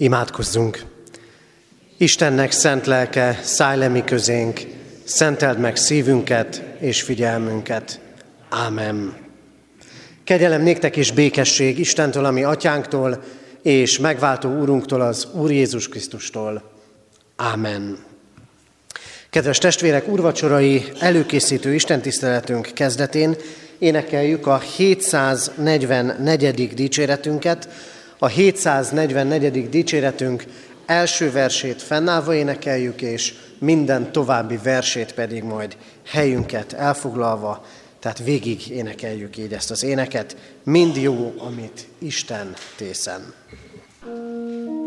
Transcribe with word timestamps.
Imádkozzunk! 0.00 0.84
Istennek 1.96 2.50
szent 2.50 2.86
lelke, 2.86 3.40
szállj 3.42 3.78
le 3.78 3.88
mi 3.88 4.04
közénk, 4.04 4.60
szenteld 5.04 5.58
meg 5.58 5.76
szívünket 5.76 6.62
és 6.78 7.02
figyelmünket. 7.02 8.00
Ámen. 8.48 9.16
Kegyelem 10.24 10.62
néktek 10.62 10.96
és 10.96 11.12
békesség 11.12 11.78
Istentől, 11.78 12.24
ami 12.24 12.42
atyánktól, 12.42 13.22
és 13.62 13.98
megváltó 13.98 14.58
úrunktól, 14.58 15.00
az 15.00 15.28
Úr 15.32 15.50
Jézus 15.50 15.88
Krisztustól. 15.88 16.70
Ámen. 17.36 17.98
Kedves 19.30 19.58
testvérek, 19.58 20.08
úrvacsorai 20.08 20.84
előkészítő 20.98 21.74
istentiszteletünk 21.74 22.70
kezdetén 22.74 23.36
énekeljük 23.78 24.46
a 24.46 24.58
744. 24.58 26.74
dicséretünket, 26.74 27.68
a 28.22 28.26
744. 28.26 29.68
dicséretünk 29.68 30.44
első 30.86 31.30
versét 31.30 31.82
fennállva 31.82 32.34
énekeljük, 32.34 33.02
és 33.02 33.34
minden 33.58 34.12
további 34.12 34.58
versét 34.62 35.14
pedig 35.14 35.42
majd 35.42 35.76
helyünket 36.06 36.72
elfoglalva, 36.72 37.64
tehát 37.98 38.18
végig 38.18 38.68
énekeljük 38.68 39.36
így 39.36 39.52
ezt 39.52 39.70
az 39.70 39.82
éneket. 39.82 40.36
Mind 40.64 40.96
jó, 40.96 41.34
amit 41.38 41.86
Isten 41.98 42.54
tészen. 42.76 43.34
thank 44.02 44.64
you 44.64 44.79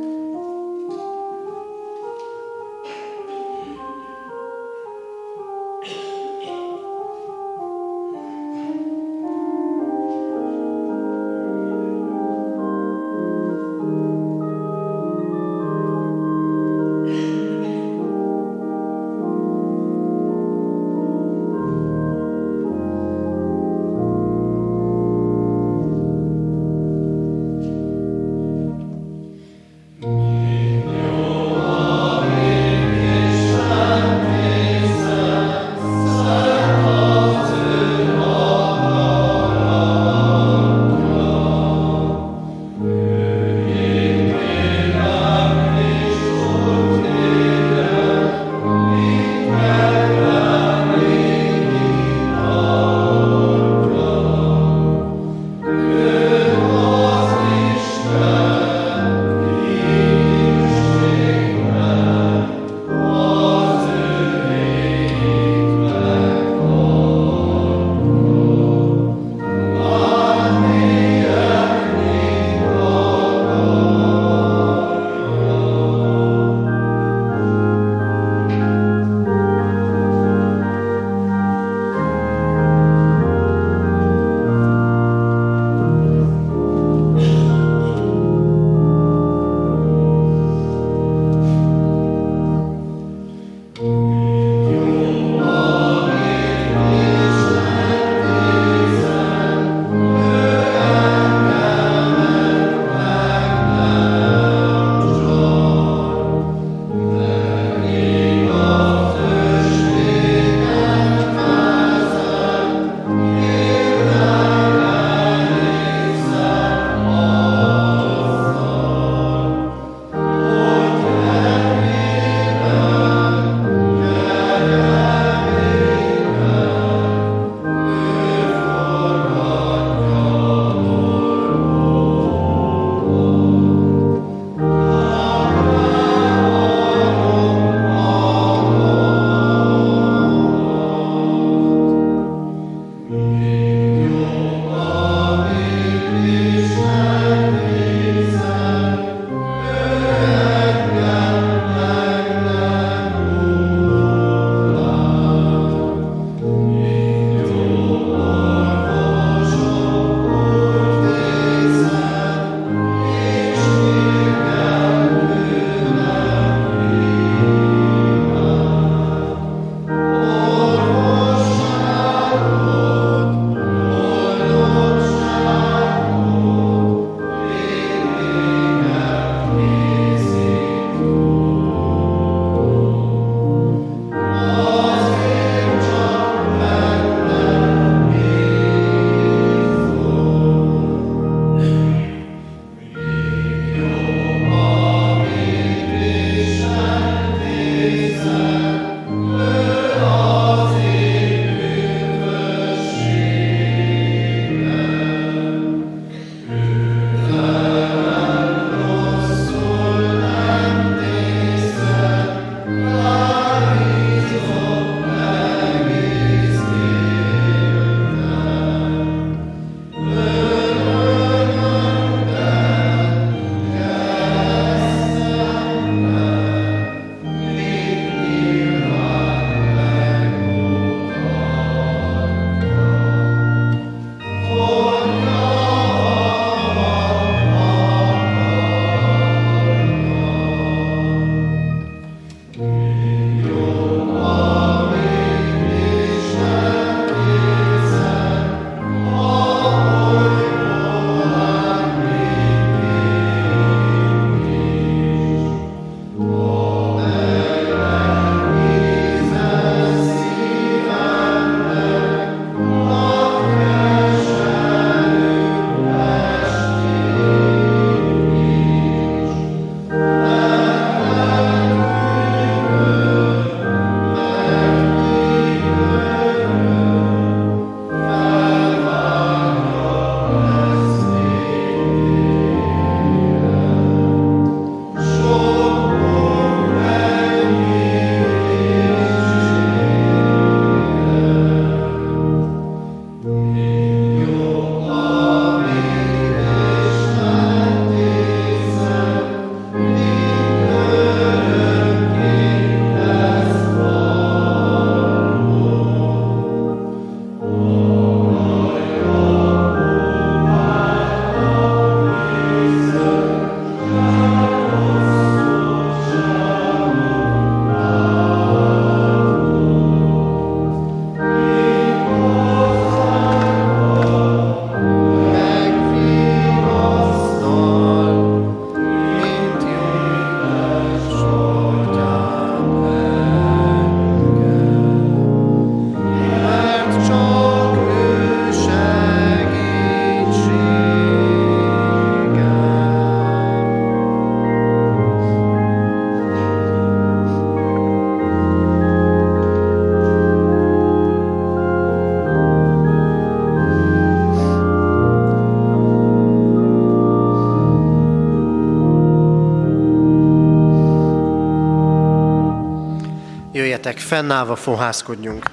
fennállva 364.13 364.55
fohászkodjunk. 364.55 365.49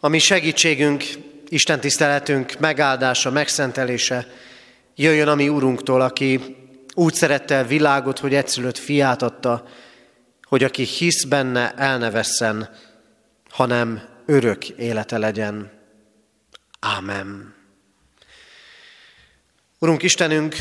A 0.00 0.08
mi 0.08 0.18
segítségünk, 0.18 1.04
Isten 1.48 1.80
tiszteletünk 1.80 2.58
megáldása, 2.58 3.30
megszentelése 3.30 4.26
jöjjön 4.94 5.28
a 5.28 5.34
mi 5.34 5.48
Úrunktól, 5.48 6.00
aki 6.00 6.56
úgy 6.94 7.14
szerette 7.14 7.58
a 7.58 7.64
világot, 7.64 8.18
hogy 8.18 8.34
egyszülött 8.34 8.78
fiát 8.78 9.22
adta, 9.22 9.68
hogy 10.42 10.64
aki 10.64 10.82
hisz 10.82 11.24
benne, 11.24 11.74
el 11.74 11.98
ne 11.98 12.10
vesszen, 12.10 12.76
hanem 13.50 14.02
örök 14.26 14.68
élete 14.68 15.18
legyen. 15.18 15.70
Ámen. 16.80 17.54
Urunk 19.78 20.02
Istenünk, 20.02 20.56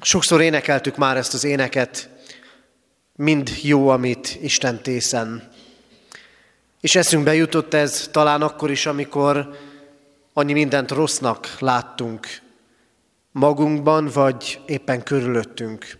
sokszor 0.00 0.40
énekeltük 0.40 0.96
már 0.96 1.16
ezt 1.16 1.34
az 1.34 1.44
éneket, 1.44 2.08
mind 3.20 3.50
jó, 3.62 3.88
amit 3.88 4.38
Isten 4.40 4.82
tészen. 4.82 5.48
És 6.80 6.94
eszünkbe 6.94 7.34
jutott 7.34 7.74
ez 7.74 8.08
talán 8.12 8.42
akkor 8.42 8.70
is, 8.70 8.86
amikor 8.86 9.58
annyi 10.32 10.52
mindent 10.52 10.90
rossznak 10.90 11.56
láttunk 11.58 12.26
magunkban, 13.32 14.06
vagy 14.06 14.60
éppen 14.66 15.02
körülöttünk. 15.02 15.98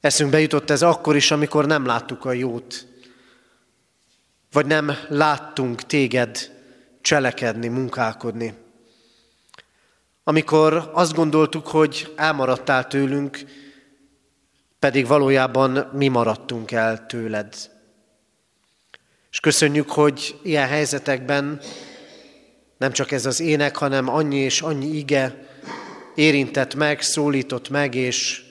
Eszünkbe 0.00 0.40
jutott 0.40 0.70
ez 0.70 0.82
akkor 0.82 1.16
is, 1.16 1.30
amikor 1.30 1.66
nem 1.66 1.86
láttuk 1.86 2.24
a 2.24 2.32
jót, 2.32 2.86
vagy 4.52 4.66
nem 4.66 4.92
láttunk 5.08 5.82
téged 5.82 6.50
cselekedni, 7.00 7.68
munkálkodni. 7.68 8.54
Amikor 10.24 10.90
azt 10.92 11.14
gondoltuk, 11.14 11.66
hogy 11.66 12.12
elmaradtál 12.16 12.86
tőlünk, 12.86 13.66
pedig 14.78 15.06
valójában 15.06 15.90
mi 15.92 16.08
maradtunk 16.08 16.70
el 16.70 17.06
tőled. 17.06 17.54
És 19.30 19.40
köszönjük, 19.40 19.90
hogy 19.90 20.38
ilyen 20.42 20.68
helyzetekben 20.68 21.60
nem 22.78 22.92
csak 22.92 23.10
ez 23.12 23.26
az 23.26 23.40
ének, 23.40 23.76
hanem 23.76 24.08
annyi 24.08 24.36
és 24.36 24.60
annyi 24.60 24.86
ige 24.86 25.46
érintett 26.14 26.74
meg, 26.74 27.02
szólított 27.02 27.68
meg, 27.68 27.94
és 27.94 28.42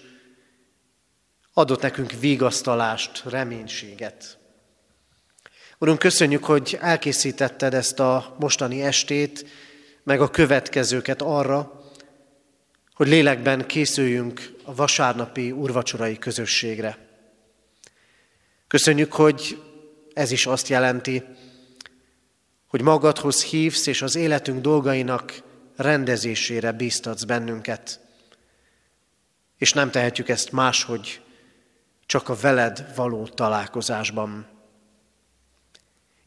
adott 1.53 1.81
nekünk 1.81 2.11
vigasztalást, 2.19 3.23
reménységet. 3.25 4.37
Urunk, 5.77 5.99
köszönjük, 5.99 6.43
hogy 6.43 6.77
elkészítetted 6.81 7.73
ezt 7.73 7.99
a 7.99 8.35
mostani 8.39 8.81
estét, 8.81 9.45
meg 10.03 10.21
a 10.21 10.29
következőket 10.29 11.21
arra, 11.21 11.81
hogy 12.93 13.07
lélekben 13.07 13.65
készüljünk 13.65 14.56
a 14.67 14.75
vasárnapi 14.75 15.51
urvacsorai 15.51 16.17
közösségre. 16.17 16.97
Köszönjük, 18.67 19.13
hogy 19.13 19.63
ez 20.13 20.31
is 20.31 20.45
azt 20.45 20.67
jelenti, 20.67 21.23
hogy 22.67 22.81
magadhoz 22.81 23.43
hívsz, 23.43 23.85
és 23.85 24.01
az 24.01 24.15
életünk 24.15 24.61
dolgainak 24.61 25.43
rendezésére 25.75 26.71
bíztatsz 26.71 27.23
bennünket. 27.23 27.99
És 29.57 29.73
nem 29.73 29.91
tehetjük 29.91 30.29
ezt 30.29 30.51
máshogy, 30.51 31.21
csak 32.05 32.29
a 32.29 32.35
veled 32.35 32.95
való 32.95 33.27
találkozásban. 33.27 34.47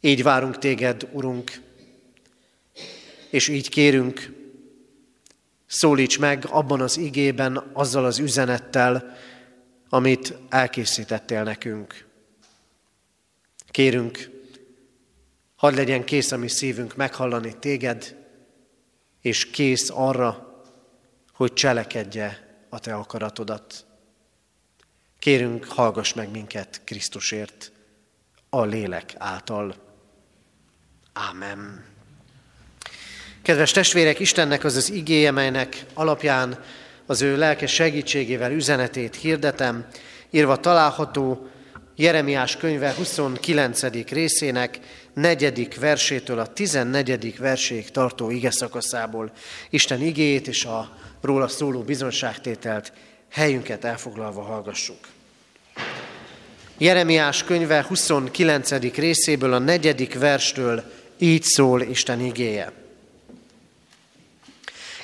Így 0.01 0.23
várunk 0.23 0.59
téged, 0.59 1.09
Urunk, 1.13 1.61
és 3.31 3.49
így 3.49 3.69
kérünk, 3.69 4.40
szólíts 5.71 6.19
meg 6.19 6.47
abban 6.49 6.81
az 6.81 6.97
igében, 6.97 7.71
azzal 7.73 8.05
az 8.05 8.19
üzenettel, 8.19 9.17
amit 9.89 10.35
elkészítettél 10.49 11.43
nekünk. 11.43 12.07
Kérünk, 13.69 14.31
hadd 15.57 15.75
legyen 15.75 16.05
kész 16.05 16.33
a 16.33 16.37
mi 16.37 16.49
szívünk 16.49 16.97
meghallani 16.97 17.59
téged, 17.59 18.17
és 19.21 19.51
kész 19.51 19.91
arra, 19.91 20.63
hogy 21.33 21.53
cselekedje 21.53 22.59
a 22.69 22.79
te 22.79 22.95
akaratodat. 22.95 23.85
Kérünk, 25.19 25.65
hallgass 25.65 26.13
meg 26.13 26.31
minket 26.31 26.81
Krisztusért, 26.85 27.73
a 28.49 28.65
lélek 28.65 29.15
által. 29.19 29.75
Ámen. 31.13 31.85
Kedves 33.43 33.71
testvérek, 33.71 34.19
Istennek 34.19 34.65
az 34.65 34.77
az 34.77 34.91
igéje, 34.91 35.31
melynek 35.31 35.85
alapján 35.95 36.59
az 37.07 37.23
ő 37.23 37.37
lelkes 37.37 37.73
segítségével 37.73 38.53
üzenetét 38.53 39.17
hirdetem, 39.17 39.87
írva 40.31 40.57
található 40.57 41.49
Jeremiás 41.97 42.57
könyve 42.57 42.93
29. 42.93 43.83
részének 44.09 44.79
negyedik 45.15 45.81
versétől 45.81 46.39
a 46.39 46.47
14. 46.47 47.39
verséig 47.39 47.91
tartó 47.91 48.31
ige 48.31 48.51
szakaszából 48.51 49.33
Isten 49.71 50.03
igéjét 50.03 50.49
és 50.49 50.65
a 50.65 50.97
róla 51.21 51.49
szóló 51.49 51.81
bizonságtételt 51.81 52.93
helyünket 53.31 53.85
elfoglalva 53.85 54.43
hallgassuk. 54.43 54.99
Jeremiás 56.79 57.45
könyve 57.45 57.85
29. 57.89 58.95
részéből 58.95 59.53
a 59.53 59.59
negyedik 59.59 60.19
verstől 60.19 60.83
így 61.19 61.43
szól 61.43 61.83
Isten 61.83 62.21
igéje. 62.21 62.80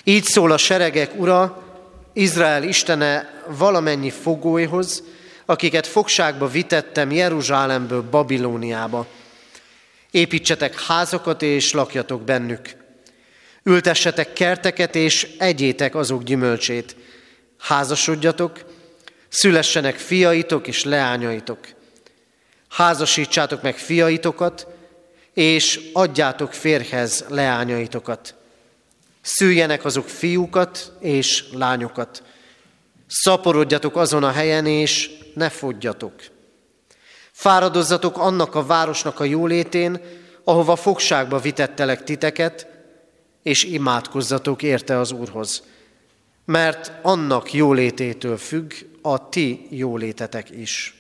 Így 0.09 0.25
szól 0.25 0.53
a 0.53 0.57
seregek 0.57 1.11
ura, 1.21 1.63
Izrael 2.13 2.63
istene 2.63 3.43
valamennyi 3.47 4.11
fogóihoz, 4.11 5.03
akiket 5.47 5.87
fogságba 5.87 6.47
vitettem 6.47 7.11
Jeruzsálemből 7.11 8.03
Babilóniába. 8.03 9.07
Építsetek 10.11 10.81
házakat 10.81 11.43
és 11.43 11.73
lakjatok 11.73 12.23
bennük. 12.23 12.77
Ültessetek 13.63 14.33
kerteket 14.33 14.95
és 14.95 15.29
egyétek 15.39 15.95
azok 15.95 16.23
gyümölcsét. 16.23 16.97
Házasodjatok, 17.59 18.59
szülessenek 19.29 19.97
fiaitok 19.97 20.67
és 20.67 20.85
leányaitok. 20.85 21.59
Házasítsátok 22.69 23.63
meg 23.63 23.77
fiaitokat, 23.77 24.67
és 25.35 25.81
adjátok 25.93 26.53
férhez 26.53 27.25
leányaitokat. 27.29 28.35
Szüljenek 29.27 29.85
azok 29.85 30.09
fiúkat 30.09 30.93
és 31.01 31.45
lányokat. 31.53 32.23
Szaporodjatok 33.07 33.97
azon 33.97 34.25
a 34.25 34.31
helyen, 34.31 34.67
és 34.67 35.11
ne 35.35 35.49
fogjatok. 35.49 36.15
Fáradozzatok 37.33 38.19
annak 38.19 38.55
a 38.55 38.67
városnak 38.67 39.21
a 39.21 39.25
jólétén, 39.25 40.01
ahova 40.45 40.77
fogságba 40.77 41.39
vitettelek 41.39 42.05
titeket, 42.05 42.67
és 43.43 43.65
imádkozzatok 43.65 44.63
érte 44.63 44.99
az 44.99 45.13
Úrhoz. 45.13 45.63
Mert 46.45 46.93
annak 47.03 47.53
jólététől 47.53 48.37
függ 48.37 48.73
a 49.03 49.29
ti 49.29 49.67
jólétetek 49.71 50.51
is. 50.51 50.95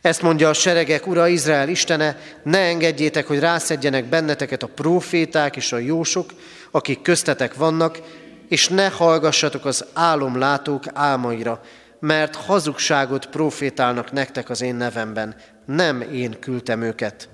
Ezt 0.00 0.22
mondja 0.22 0.48
a 0.48 0.52
seregek 0.52 1.06
ura, 1.06 1.28
Izrael 1.28 1.68
istene, 1.68 2.18
ne 2.42 2.58
engedjétek, 2.58 3.26
hogy 3.26 3.38
rászedjenek 3.38 4.04
benneteket 4.04 4.62
a 4.62 4.66
proféták 4.66 5.56
és 5.56 5.72
a 5.72 5.78
jósok, 5.78 6.30
akik 6.70 7.02
köztetek 7.02 7.54
vannak, 7.54 8.00
és 8.48 8.68
ne 8.68 8.88
hallgassatok 8.88 9.64
az 9.64 9.84
álomlátók 9.92 10.84
álmaira, 10.92 11.60
mert 12.00 12.34
hazugságot 12.34 13.26
profétálnak 13.26 14.12
nektek 14.12 14.50
az 14.50 14.60
én 14.60 14.74
nevemben. 14.74 15.36
Nem 15.64 16.00
én 16.00 16.36
küldtem 16.40 16.82
őket. 16.82 17.28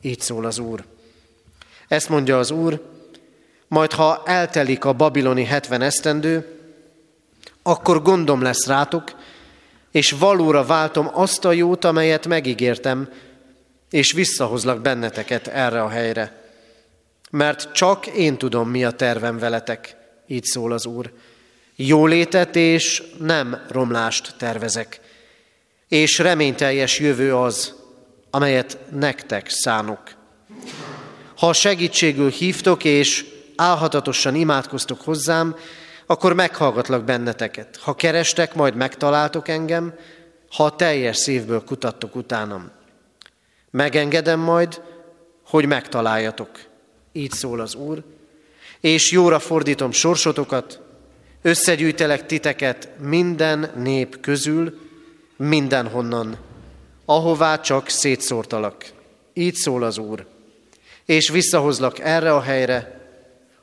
Így 0.00 0.20
szól 0.20 0.44
az 0.44 0.58
Úr. 0.58 0.84
Ezt 1.88 2.08
mondja 2.08 2.38
az 2.38 2.50
Úr, 2.50 2.82
majd 3.68 3.92
ha 3.92 4.22
eltelik 4.24 4.84
a 4.84 4.92
babiloni 4.92 5.44
hetven 5.44 5.82
esztendő, 5.82 6.58
akkor 7.62 8.02
gondom 8.02 8.42
lesz 8.42 8.66
rátok, 8.66 9.14
és 9.90 10.10
valóra 10.10 10.64
váltom 10.64 11.10
azt 11.12 11.44
a 11.44 11.52
jót, 11.52 11.84
amelyet 11.84 12.26
megígértem, 12.26 13.08
és 13.90 14.12
visszahozlak 14.12 14.80
benneteket 14.80 15.46
erre 15.46 15.82
a 15.82 15.88
helyre. 15.88 16.50
Mert 17.30 17.72
csak 17.72 18.06
én 18.06 18.36
tudom, 18.36 18.70
mi 18.70 18.84
a 18.84 18.90
tervem 18.90 19.38
veletek, 19.38 19.96
így 20.26 20.44
szól 20.44 20.72
az 20.72 20.86
Úr. 20.86 21.12
Jólétet 21.76 22.56
és 22.56 23.02
nem 23.18 23.64
romlást 23.68 24.34
tervezek, 24.38 25.00
és 25.88 26.18
reményteljes 26.18 26.98
jövő 26.98 27.36
az, 27.36 27.74
amelyet 28.30 28.78
nektek 28.90 29.48
szánok. 29.48 30.00
Ha 31.36 31.52
segítségül 31.52 32.30
hívtok, 32.30 32.84
és 32.84 33.24
álhatatosan 33.56 34.34
imádkoztok 34.34 35.00
hozzám, 35.00 35.56
akkor 36.10 36.32
meghallgatlak 36.32 37.04
benneteket. 37.04 37.76
Ha 37.76 37.94
kerestek, 37.94 38.54
majd 38.54 38.74
megtaláltok 38.74 39.48
engem, 39.48 39.94
ha 40.50 40.76
teljes 40.76 41.16
szívből 41.16 41.64
kutattok 41.64 42.16
utánam. 42.16 42.70
Megengedem 43.70 44.40
majd, 44.40 44.82
hogy 45.44 45.66
megtaláljatok. 45.66 46.50
Így 47.12 47.30
szól 47.30 47.60
az 47.60 47.74
Úr, 47.74 48.02
és 48.80 49.10
jóra 49.10 49.38
fordítom 49.38 49.90
sorsotokat, 49.90 50.80
összegyűjtelek 51.42 52.26
titeket 52.26 52.88
minden 53.00 53.70
nép 53.76 54.20
közül, 54.20 54.78
mindenhonnan, 55.36 56.36
ahová 57.04 57.60
csak 57.60 57.88
szétszórtalak. 57.88 58.84
Így 59.32 59.54
szól 59.54 59.82
az 59.82 59.98
Úr. 59.98 60.26
És 61.04 61.28
visszahozlak 61.28 61.98
erre 61.98 62.34
a 62.34 62.40
helyre, 62.40 63.00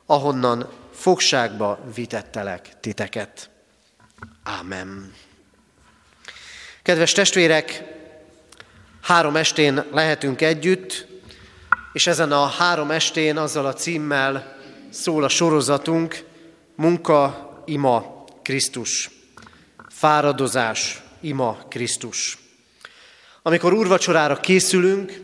ahonnan 0.05 0.69
fogságba 1.05 1.79
vitettelek 1.95 2.79
titeket. 2.79 3.50
Ámen. 4.43 5.13
Kedves 6.81 7.12
testvérek, 7.12 7.83
három 9.01 9.35
estén 9.35 9.85
lehetünk 9.91 10.41
együtt, 10.41 11.07
és 11.93 12.07
ezen 12.07 12.31
a 12.31 12.45
három 12.45 12.91
estén 12.91 13.38
azzal 13.38 13.65
a 13.65 13.74
címmel 13.74 14.57
szól 14.89 15.24
a 15.24 15.29
sorozatunk, 15.29 16.24
munka, 16.75 17.53
ima, 17.65 18.25
Krisztus. 18.41 19.09
Fáradozás, 19.89 21.01
ima, 21.19 21.57
Krisztus. 21.69 22.38
Amikor 23.41 23.74
úrvacsorára 23.74 24.39
készülünk, 24.39 25.21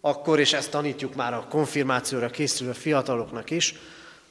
akkor, 0.00 0.40
és 0.40 0.52
ezt 0.52 0.70
tanítjuk 0.70 1.14
már 1.14 1.34
a 1.34 1.46
konfirmációra 1.48 2.28
készülő 2.30 2.72
fiataloknak 2.72 3.50
is, 3.50 3.74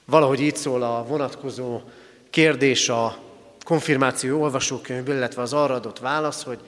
valahogy 0.05 0.41
így 0.41 0.55
szól 0.55 0.83
a 0.83 1.05
vonatkozó 1.07 1.81
kérdés 2.29 2.89
a 2.89 3.17
konfirmáció 3.63 4.41
olvasókönyvből, 4.41 5.15
illetve 5.15 5.41
az 5.41 5.53
arra 5.53 5.73
adott 5.73 5.99
válasz, 5.99 6.43
hogy 6.43 6.59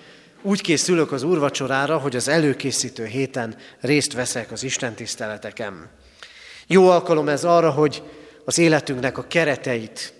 úgy 0.42 0.62
készülök 0.62 1.12
az 1.12 1.24
úrvacsorára, 1.24 1.98
hogy 1.98 2.16
az 2.16 2.28
előkészítő 2.28 3.06
héten 3.06 3.56
részt 3.80 4.14
veszek 4.14 4.52
az 4.52 4.64
Isten 4.64 4.94
tiszteleteken. 4.94 5.90
Jó 6.68 6.90
alkalom 6.90 7.30
ez 7.30 7.44
arra, 7.44 7.72
hogy 7.72 8.04
az 8.46 8.58
életünknek 8.58 9.18
a 9.18 9.28
kereteit, 9.28 10.14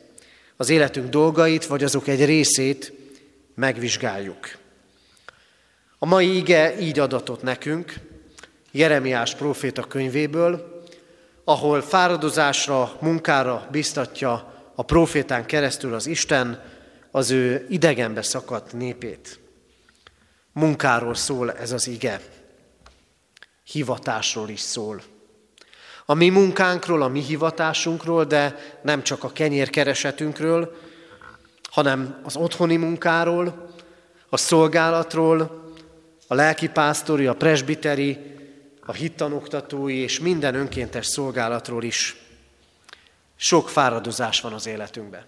az 0.58 0.70
életünk 0.70 1.10
dolgait, 1.10 1.66
vagy 1.66 1.84
azok 1.84 2.08
egy 2.08 2.26
részét 2.26 2.94
megvizsgáljuk. 3.56 4.58
A 6.00 6.06
mai 6.06 6.36
ige 6.36 6.80
így 6.80 7.00
adatot 7.00 7.42
nekünk, 7.42 7.94
Jeremiás 8.72 9.36
próféta 9.36 9.84
könyvéből, 9.84 10.77
ahol 11.50 11.82
fáradozásra, 11.82 12.98
munkára 13.00 13.68
biztatja 13.72 14.54
a 14.76 14.84
profétán 14.84 15.46
keresztül 15.46 15.94
az 15.94 16.06
Isten 16.06 16.64
az 17.12 17.32
ő 17.32 17.66
idegenbe 17.70 18.22
szakadt 18.22 18.74
népét. 18.74 19.40
Munkáról 20.54 21.16
szól 21.16 21.52
ez 21.52 21.72
az 21.72 21.88
ige. 21.88 22.22
Hivatásról 23.64 24.50
is 24.50 24.60
szól. 24.60 25.02
A 26.06 26.14
mi 26.14 26.30
munkánkról, 26.30 27.02
a 27.02 27.08
mi 27.08 27.22
hivatásunkról, 27.22 28.26
de 28.26 28.56
nem 28.82 29.04
csak 29.04 29.24
a 29.24 29.32
kenyérkeresetünkről, 29.32 30.76
hanem 31.70 32.20
az 32.24 32.36
otthoni 32.36 32.76
munkáról, 32.76 33.72
a 34.30 34.38
szolgálatról, 34.38 35.72
a 36.28 36.34
lelkipásztori, 36.34 37.28
a 37.28 37.36
presbiteri, 37.36 38.37
a 38.90 38.94
hittanoktatói 38.94 39.96
és 39.96 40.20
minden 40.20 40.56
önkéntes 40.56 41.06
szolgálatról 41.06 41.84
is. 41.84 42.16
Sok 43.36 43.70
fáradozás 43.70 44.42
van 44.42 44.54
az 44.54 44.66
életünkben. 44.66 45.26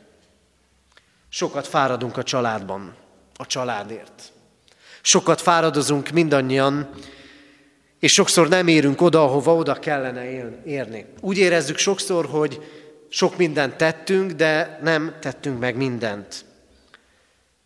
Sokat 1.29 1.67
fáradunk 1.67 2.17
a 2.17 2.23
családban, 2.23 2.95
a 3.35 3.45
családért. 3.45 4.31
Sokat 5.01 5.41
fáradozunk 5.41 6.09
mindannyian, 6.09 6.89
és 7.99 8.11
sokszor 8.11 8.49
nem 8.49 8.67
érünk 8.67 9.01
oda, 9.01 9.23
ahova 9.23 9.55
oda 9.55 9.73
kellene 9.73 10.29
érni. 10.65 11.05
Úgy 11.21 11.37
érezzük 11.37 11.77
sokszor, 11.77 12.25
hogy 12.25 12.61
sok 13.09 13.37
mindent 13.37 13.75
tettünk, 13.75 14.31
de 14.31 14.79
nem 14.81 15.15
tettünk 15.19 15.59
meg 15.59 15.75
mindent. 15.75 16.45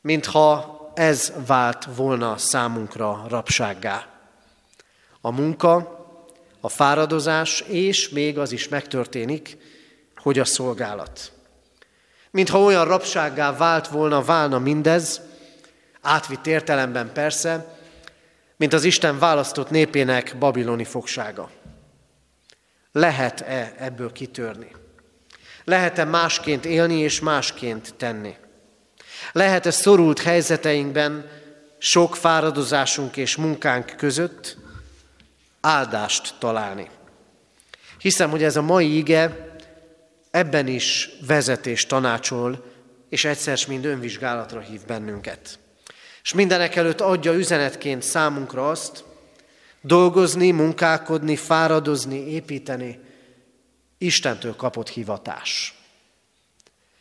Mintha 0.01 0.81
ez 0.93 1.33
vált 1.47 1.87
volna 1.95 2.37
számunkra 2.37 3.25
rabsággá. 3.29 4.12
A 5.25 5.31
munka, 5.31 6.05
a 6.61 6.69
fáradozás, 6.69 7.61
és 7.61 8.09
még 8.09 8.37
az 8.37 8.51
is 8.51 8.67
megtörténik, 8.67 9.57
hogy 10.15 10.39
a 10.39 10.45
szolgálat. 10.45 11.31
Mintha 12.31 12.63
olyan 12.63 12.85
rabsággá 12.85 13.57
vált 13.57 13.87
volna, 13.87 14.21
válna 14.21 14.59
mindez, 14.59 15.21
átvitt 16.01 16.47
értelemben 16.47 17.13
persze, 17.13 17.79
mint 18.57 18.73
az 18.73 18.83
Isten 18.83 19.19
választott 19.19 19.69
népének 19.69 20.35
babiloni 20.39 20.83
fogsága. 20.83 21.49
Lehet-e 22.91 23.73
ebből 23.77 24.11
kitörni? 24.11 24.71
Lehet-e 25.63 26.03
másként 26.03 26.65
élni 26.65 26.97
és 26.97 27.19
másként 27.19 27.93
tenni? 27.97 28.35
Lehet-e 29.31 29.71
szorult 29.71 30.21
helyzeteinkben, 30.21 31.29
sok 31.77 32.15
fáradozásunk 32.15 33.17
és 33.17 33.35
munkánk 33.35 33.95
között 33.97 34.61
áldást 35.65 36.35
találni? 36.39 36.89
Hiszem, 37.97 38.29
hogy 38.29 38.43
ez 38.43 38.55
a 38.55 38.61
mai 38.61 38.97
ige 38.97 39.55
ebben 40.31 40.67
is 40.67 41.09
vezetés 41.27 41.85
tanácsol, 41.85 42.65
és 43.09 43.25
egyszer 43.25 43.59
mind 43.67 43.85
önvizsgálatra 43.85 44.59
hív 44.59 44.81
bennünket. 44.85 45.59
És 46.23 46.33
mindenek 46.33 46.75
előtt 46.75 47.01
adja 47.01 47.33
üzenetként 47.33 48.01
számunkra 48.01 48.69
azt, 48.69 49.03
dolgozni, 49.81 50.51
munkálkodni, 50.51 51.35
fáradozni, 51.35 52.31
építeni, 52.31 52.99
Istentől 53.97 54.55
kapott 54.55 54.89
hivatás. 54.89 55.77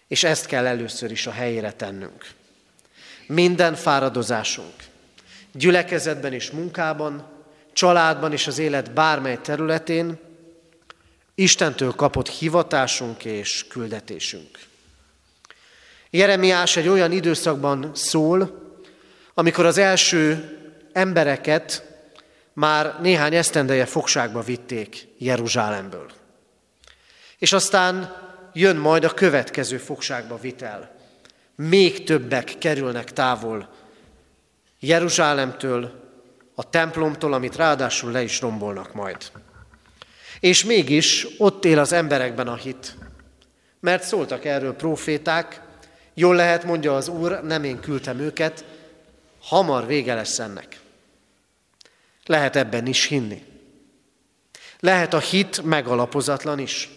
És 0.09 0.25
ezt 0.25 0.47
kell 0.47 0.66
először 0.66 1.11
is 1.11 1.26
a 1.26 1.31
helyére 1.31 1.73
tennünk. 1.73 2.31
Minden 3.26 3.75
fáradozásunk, 3.75 4.75
gyülekezetben 5.52 6.33
és 6.33 6.50
munkában, 6.50 7.32
családban 7.73 8.33
és 8.33 8.47
az 8.47 8.59
élet 8.59 8.93
bármely 8.93 9.41
területén 9.41 10.19
Istentől 11.35 11.93
kapott 11.93 12.29
hivatásunk 12.29 13.25
és 13.25 13.67
küldetésünk. 13.69 14.59
Jeremiás 16.11 16.76
egy 16.76 16.88
olyan 16.88 17.12
időszakban 17.12 17.91
szól, 17.95 18.61
amikor 19.35 19.67
az 19.67 19.79
első 19.79 20.57
embereket 20.93 21.85
már 22.52 22.99
néhány 23.00 23.35
esztendeje 23.35 23.87
fogságba 23.87 24.41
vitték 24.41 25.09
Jeruzsálemből. 25.19 26.11
És 27.38 27.52
aztán 27.52 28.17
jön 28.52 28.76
majd 28.76 29.05
a 29.05 29.14
következő 29.14 29.76
fogságba 29.76 30.38
vitel. 30.41 30.95
Még 31.55 32.05
többek 32.05 32.55
kerülnek 32.59 33.12
távol 33.12 33.69
Jeruzsálemtől, 34.81 36.02
a 36.55 36.71
templomtól, 36.71 37.33
amit 37.33 37.57
ráadásul 37.57 38.11
le 38.11 38.23
is 38.23 38.41
rombolnak 38.41 38.95
majd. 38.95 39.17
És 40.41 40.65
mégis 40.65 41.27
ott 41.39 41.65
él 41.65 41.79
az 41.79 41.93
emberekben 41.93 42.49
a 42.49 42.55
hit. 42.55 42.97
Mert 43.81 44.03
szóltak 44.03 44.45
erről 44.45 44.75
proféták, 44.75 45.61
jól 46.15 46.35
lehet, 46.35 46.65
mondja 46.65 46.97
az 46.97 47.09
Úr, 47.09 47.43
nem 47.43 47.65
én 47.65 47.81
küldtem 47.81 48.19
őket, 48.19 48.65
hamar 49.41 49.87
vége 49.87 50.15
lesz 50.15 50.39
ennek. 50.39 50.81
Lehet 52.27 52.57
ebben 52.57 52.87
is 52.87 53.05
hinni. 53.05 53.43
Lehet 54.81 55.15
a 55.15 55.19
hit 55.19 55.63
megalapozatlan 55.63 56.59
is. 56.59 56.91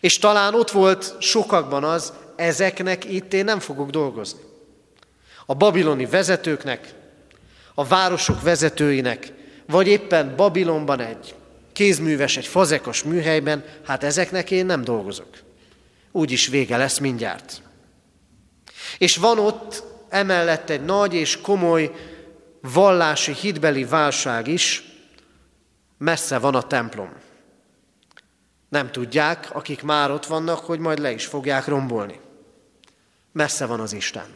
És 0.00 0.18
talán 0.18 0.54
ott 0.54 0.70
volt 0.70 1.14
sokakban 1.18 1.84
az, 1.84 2.12
ezeknek 2.36 3.04
itt 3.04 3.32
én 3.32 3.44
nem 3.44 3.58
fogok 3.60 3.90
dolgozni. 3.90 4.40
A 5.46 5.54
babiloni 5.54 6.06
vezetőknek, 6.06 6.94
a 7.80 7.84
városok 7.84 8.42
vezetőinek, 8.42 9.32
vagy 9.66 9.86
éppen 9.86 10.36
Babilonban 10.36 11.00
egy 11.00 11.34
kézműves, 11.72 12.36
egy 12.36 12.46
fazekas 12.46 13.02
műhelyben, 13.02 13.64
hát 13.86 14.04
ezeknek 14.04 14.50
én 14.50 14.66
nem 14.66 14.84
dolgozok. 14.84 15.28
Úgy 16.12 16.30
is 16.30 16.46
vége 16.46 16.76
lesz 16.76 16.98
mindjárt. 16.98 17.62
És 18.98 19.16
van 19.16 19.38
ott 19.38 19.82
emellett 20.08 20.70
egy 20.70 20.84
nagy 20.84 21.14
és 21.14 21.40
komoly 21.40 21.92
vallási 22.60 23.32
hitbeli 23.32 23.84
válság 23.84 24.46
is, 24.46 24.84
messze 25.98 26.38
van 26.38 26.54
a 26.54 26.62
templom. 26.62 27.12
Nem 28.68 28.90
tudják, 28.90 29.54
akik 29.54 29.82
már 29.82 30.10
ott 30.10 30.26
vannak, 30.26 30.58
hogy 30.58 30.78
majd 30.78 30.98
le 30.98 31.12
is 31.12 31.26
fogják 31.26 31.66
rombolni. 31.66 32.20
Messze 33.32 33.66
van 33.66 33.80
az 33.80 33.92
Isten. 33.92 34.26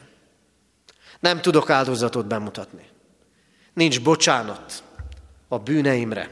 Nem 1.20 1.40
tudok 1.40 1.70
áldozatot 1.70 2.26
bemutatni. 2.26 2.92
Nincs 3.74 4.02
bocsánat 4.02 4.82
a 5.48 5.58
bűneimre. 5.58 6.30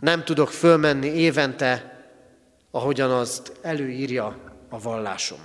Nem 0.00 0.24
tudok 0.24 0.48
fölmenni 0.48 1.06
évente, 1.06 1.98
ahogyan 2.70 3.10
azt 3.10 3.52
előírja 3.62 4.38
a 4.68 4.80
vallásom. 4.80 5.38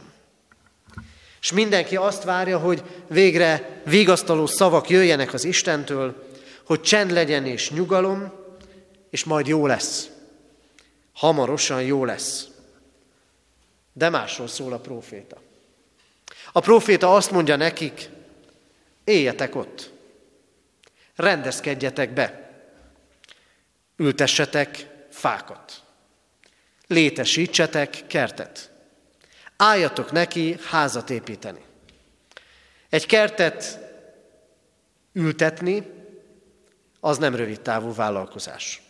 És 1.42 1.52
mindenki 1.52 1.96
azt 1.96 2.24
várja, 2.24 2.60
hogy 2.60 2.84
végre 3.08 3.82
vigasztaló 3.86 4.46
szavak 4.46 4.90
jöjjenek 4.90 5.34
az 5.34 5.44
Istentől, 5.44 6.28
hogy 6.64 6.82
csend 6.82 7.12
legyen 7.12 7.46
és 7.46 7.72
nyugalom, 7.72 8.32
és 9.10 9.24
majd 9.24 9.48
jó 9.48 9.68
lesz. 9.68 10.10
Hamarosan 11.14 11.84
jó 11.84 12.06
lesz. 12.06 12.48
De 13.94 14.10
másról 14.10 14.48
szól 14.48 14.74
a 14.74 14.80
próféta. 14.80 15.38
A 16.52 16.60
próféta 16.60 17.16
azt 17.16 17.32
mondja 17.32 17.56
nekik, 17.56 18.10
Éljetek 19.10 19.56
ott. 19.56 19.92
Rendezkedjetek 21.20 22.14
be. 22.14 22.50
Ültessetek 23.96 24.88
fákat. 25.10 25.84
Létesítsetek 26.88 28.04
kertet. 28.08 28.72
Álljatok 29.58 30.12
neki 30.12 30.58
házat 30.70 31.10
építeni. 31.10 31.62
Egy 32.90 33.06
kertet 33.06 33.80
ültetni, 35.14 35.84
az 37.00 37.18
nem 37.18 37.36
rövid 37.36 37.62
távú 37.62 37.94
vállalkozás. 37.94 38.82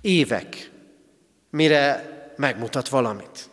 Évek, 0.00 0.70
mire 1.50 2.04
megmutat 2.36 2.88
valamit. 2.88 3.48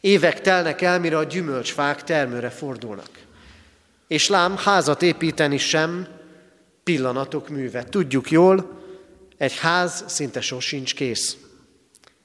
Évek 0.00 0.40
telnek 0.40 0.80
el, 0.80 0.98
mire 0.98 1.18
a 1.18 1.24
gyümölcsfák 1.24 2.04
termőre 2.04 2.50
fordulnak. 2.50 3.10
És 4.06 4.28
lám, 4.28 4.56
házat 4.56 5.02
építeni 5.02 5.58
sem 5.58 6.18
pillanatok 6.84 7.48
műve. 7.48 7.84
Tudjuk 7.84 8.30
jól, 8.30 8.80
egy 9.36 9.56
ház 9.56 10.04
szinte 10.06 10.40
sosincs 10.40 10.94
kész. 10.94 11.36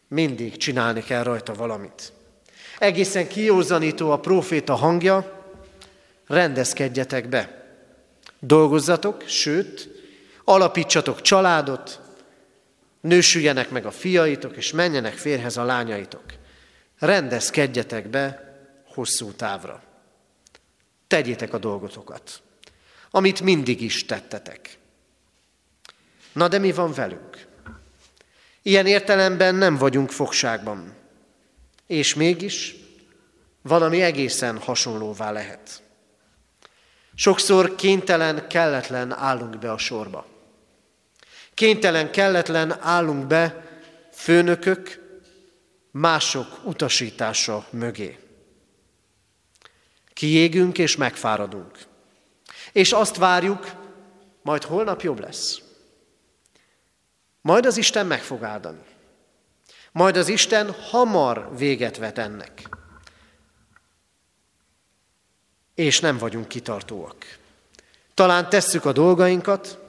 Mindig 0.08 0.58
csinálni 0.58 1.04
kell 1.04 1.24
rajta 1.24 1.54
valamit. 1.54 2.14
Egészen 2.78 3.28
kiózanító 3.28 4.12
a 4.12 4.20
próféta 4.20 4.76
hangja, 4.76 5.44
rendezkedjetek 6.28 7.30
be. 7.30 7.64
Dolgozzatok, 8.40 9.24
sőt, 9.28 9.90
alapítsatok 10.44 11.22
családot, 11.22 12.00
nősüljenek 13.02 13.70
meg 13.70 13.86
a 13.86 13.92
fiaitok, 13.92 14.56
és 14.56 14.72
menjenek 14.72 15.14
férhez 15.14 15.58
a 15.58 15.64
lányaitok. 15.64 16.24
Rendezkedjetek 17.00 18.10
be 18.10 18.54
hosszú 18.94 19.32
távra. 19.32 19.84
Tegyétek 21.08 21.54
a 21.54 21.58
dolgotokat, 21.58 22.42
amit 23.16 23.42
mindig 23.42 23.82
is 23.82 24.06
tettetek. 24.06 24.78
Na 26.32 26.48
de 26.48 26.58
mi 26.58 26.72
van 26.72 26.94
velünk? 26.94 27.48
Ilyen 28.62 28.86
értelemben 28.86 29.56
nem 29.56 29.78
vagyunk 29.78 30.12
fogságban. 30.12 30.94
És 31.88 32.14
mégis 32.14 32.76
valami 33.62 34.02
egészen 34.02 34.58
hasonlóvá 34.58 35.32
lehet. 35.32 35.82
Sokszor 37.14 37.76
kénytelen, 37.76 38.48
kelletlen 38.48 39.12
állunk 39.12 39.60
be 39.60 39.72
a 39.72 39.78
sorba. 39.78 40.26
Kénytelen, 41.54 42.12
kelletlen 42.12 42.82
állunk 42.82 43.28
be 43.28 43.68
főnökök, 44.14 45.00
mások 45.92 46.66
utasítása 46.66 47.68
mögé. 47.70 48.20
Kiégünk 50.14 50.78
és 50.78 50.96
megfáradunk. 50.96 51.94
És 52.76 52.92
azt 52.92 53.16
várjuk, 53.16 53.72
majd 54.42 54.64
holnap 54.64 55.02
jobb 55.02 55.20
lesz. 55.20 55.62
Majd 57.42 57.66
az 57.66 57.78
Isten 57.78 58.06
meg 58.06 58.22
fog 58.22 58.44
áldani. 58.44 58.82
Majd 59.92 60.18
az 60.18 60.28
Isten 60.28 60.72
hamar 60.72 61.58
véget 61.58 61.98
vet 61.98 62.18
ennek. 62.18 62.70
És 65.76 66.00
nem 66.00 66.18
vagyunk 66.18 66.48
kitartóak. 66.48 67.38
Talán 68.14 68.50
tesszük 68.50 68.86
a 68.86 68.92
dolgainkat, 68.92 69.80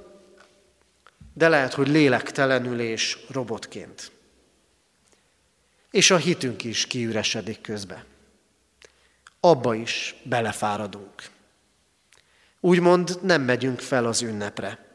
de 1.34 1.48
lehet, 1.48 1.74
hogy 1.74 1.88
lélektelenül 1.88 2.80
és 2.80 3.18
robotként. 3.28 4.12
És 5.90 6.10
a 6.10 6.16
hitünk 6.16 6.64
is 6.64 6.86
kiüresedik 6.86 7.60
közbe. 7.60 8.04
Abba 9.40 9.74
is 9.74 10.14
belefáradunk. 10.22 11.34
Úgymond 12.60 13.18
nem 13.22 13.42
megyünk 13.42 13.80
fel 13.80 14.06
az 14.06 14.22
ünnepre. 14.22 14.86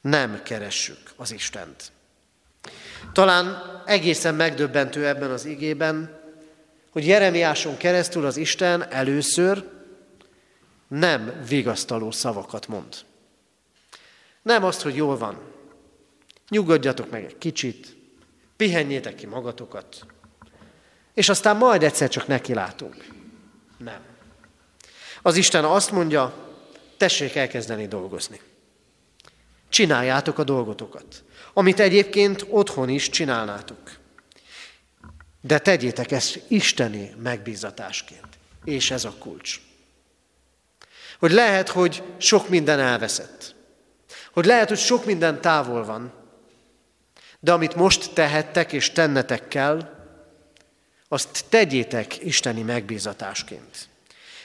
Nem 0.00 0.42
keressük 0.42 1.12
az 1.16 1.32
Istent. 1.32 1.92
Talán 3.12 3.62
egészen 3.86 4.34
megdöbbentő 4.34 5.06
ebben 5.06 5.30
az 5.30 5.44
igében, 5.44 6.20
hogy 6.90 7.06
Jeremiáson 7.06 7.76
keresztül 7.76 8.26
az 8.26 8.36
Isten 8.36 8.92
először 8.92 9.68
nem 10.88 11.42
vigasztaló 11.48 12.10
szavakat 12.10 12.68
mond. 12.68 12.96
Nem 14.42 14.64
azt, 14.64 14.82
hogy 14.82 14.96
jól 14.96 15.16
van. 15.16 15.40
Nyugodjatok 16.48 17.10
meg 17.10 17.24
egy 17.24 17.38
kicsit, 17.38 17.96
pihenjétek 18.56 19.14
ki 19.14 19.26
magatokat, 19.26 20.06
és 21.14 21.28
aztán 21.28 21.56
majd 21.56 21.82
egyszer 21.82 22.08
csak 22.08 22.26
neki 22.26 22.54
látunk. 22.54 23.06
Nem. 23.78 24.11
Az 25.22 25.36
Isten 25.36 25.64
azt 25.64 25.90
mondja, 25.90 26.34
tessék 26.96 27.34
elkezdeni 27.34 27.86
dolgozni. 27.86 28.40
Csináljátok 29.68 30.38
a 30.38 30.44
dolgotokat, 30.44 31.24
amit 31.52 31.80
egyébként 31.80 32.46
otthon 32.48 32.88
is 32.88 33.08
csinálnátok. 33.08 34.00
De 35.40 35.58
tegyétek 35.58 36.10
ezt 36.10 36.40
isteni 36.48 37.14
megbízatásként. 37.22 38.28
És 38.64 38.90
ez 38.90 39.04
a 39.04 39.14
kulcs. 39.18 39.60
Hogy 41.18 41.30
lehet, 41.30 41.68
hogy 41.68 42.02
sok 42.18 42.48
minden 42.48 42.80
elveszett. 42.80 43.54
Hogy 44.32 44.44
lehet, 44.44 44.68
hogy 44.68 44.78
sok 44.78 45.04
minden 45.04 45.40
távol 45.40 45.84
van, 45.84 46.12
de 47.40 47.52
amit 47.52 47.74
most 47.74 48.12
tehettek 48.12 48.72
és 48.72 48.90
tennetek 48.90 49.48
kell, 49.48 50.06
azt 51.08 51.44
tegyétek 51.48 52.24
isteni 52.24 52.62
megbízatásként. 52.62 53.88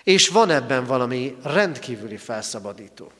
És 0.08 0.28
van 0.28 0.50
ebben 0.50 0.86
valami 0.86 1.38
rendkívüli 1.44 2.18
felszabadító. 2.18 3.12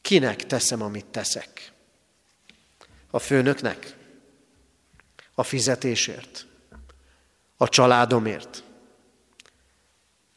Kinek 0.00 0.46
teszem, 0.46 0.82
amit 0.82 1.06
teszek? 1.06 1.72
A 3.10 3.18
főnöknek? 3.18 3.96
A 5.34 5.42
fizetésért? 5.42 6.46
A 7.56 7.68
családomért? 7.68 8.62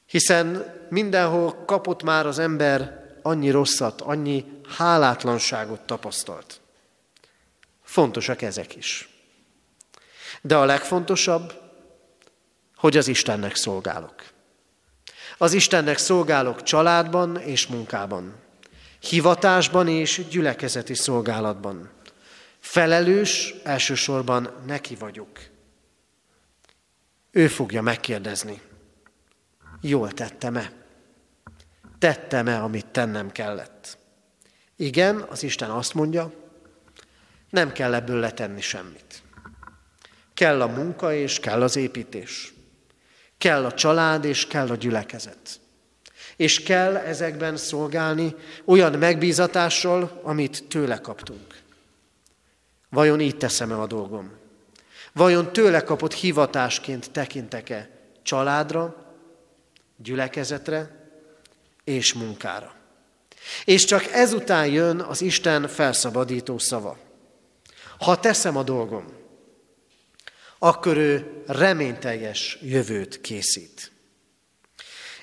Hiszen 0.06 0.74
mindenhol 0.90 1.66
kapott 1.66 2.04
már 2.04 2.26
az 2.26 2.40
ember 2.40 3.06
annyi 3.22 3.50
rosszat, 3.50 4.02
annyi 4.02 4.46
hálátlanságot 4.78 5.82
tapasztalt. 5.82 6.62
Fontosak 7.84 8.42
ezek 8.42 8.76
is. 8.76 9.10
De 10.42 10.58
a 10.58 10.66
legfontosabb, 10.66 11.62
hogy 12.76 12.98
az 12.98 13.08
Istennek 13.08 13.56
szolgálok. 13.56 14.36
Az 15.38 15.54
Istennek 15.54 15.98
szolgálok 15.98 16.64
családban 16.64 17.38
és 17.38 17.68
munkában, 17.68 18.36
hivatásban 19.00 19.88
és 19.88 20.28
gyülekezeti 20.30 20.94
szolgálatban. 20.94 21.90
Felelős 22.60 23.54
elsősorban 23.64 24.50
neki 24.66 24.96
vagyok. 24.96 25.40
Ő 27.32 27.48
fogja 27.48 27.82
megkérdezni, 27.82 28.62
jól 29.82 30.12
tettem-e? 30.12 30.72
Tettem-e, 32.00 32.64
amit 32.64 32.86
tennem 32.86 33.32
kellett? 33.32 33.98
Igen, 34.76 35.26
az 35.30 35.44
Isten 35.44 35.70
azt 35.70 35.94
mondja, 35.94 36.34
nem 37.50 37.72
kell 37.72 37.94
ebből 37.94 38.20
letenni 38.20 38.62
semmit. 38.62 39.22
Kell 40.34 40.62
a 40.62 40.68
munka 40.68 41.14
és 41.14 41.40
kell 41.40 41.62
az 41.62 41.76
építés. 41.76 42.54
Kell 43.38 43.66
a 43.66 43.74
család 43.74 44.26
és 44.26 44.48
kell 44.48 44.70
a 44.70 44.76
gyülekezet. 44.76 45.60
És 46.36 46.64
kell 46.64 46.96
ezekben 46.96 47.58
szolgálni 47.58 48.36
olyan 48.66 48.94
megbízatással, 48.94 50.20
amit 50.24 50.64
tőle 50.68 50.98
kaptunk. 50.98 51.56
Vajon 52.90 53.20
így 53.20 53.38
teszem-e 53.38 53.82
a 53.82 53.88
dolgom? 53.88 54.32
Vajon 55.14 55.54
tőle 55.54 55.84
kapott 55.84 56.14
hivatásként 56.14 57.12
tekintek-e 57.12 57.90
családra, 58.24 58.96
gyülekezetre 59.96 61.10
és 61.84 62.14
munkára? 62.14 62.74
És 63.66 63.86
csak 63.86 64.06
ezután 64.12 64.68
jön 64.68 65.00
az 65.00 65.22
Isten 65.22 65.68
felszabadító 65.68 66.58
szava. 66.58 66.98
Ha 68.00 68.20
teszem 68.20 68.58
a 68.58 68.64
dolgom, 68.64 69.06
akkor 70.60 70.98
ő 70.98 71.42
reményteljes 71.48 72.58
jövőt 72.62 73.22
készít. 73.22 73.92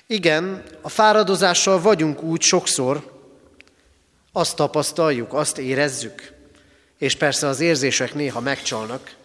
Igen, 0.07 0.63
a 0.81 0.89
fáradozással 0.89 1.81
vagyunk 1.81 2.21
úgy 2.21 2.41
sokszor, 2.41 3.13
azt 4.31 4.55
tapasztaljuk, 4.55 5.33
azt 5.33 5.57
érezzük, 5.57 6.33
és 6.97 7.15
persze 7.15 7.47
az 7.47 7.59
érzések 7.59 8.13
néha 8.13 8.39
megcsalnak, 8.39 9.15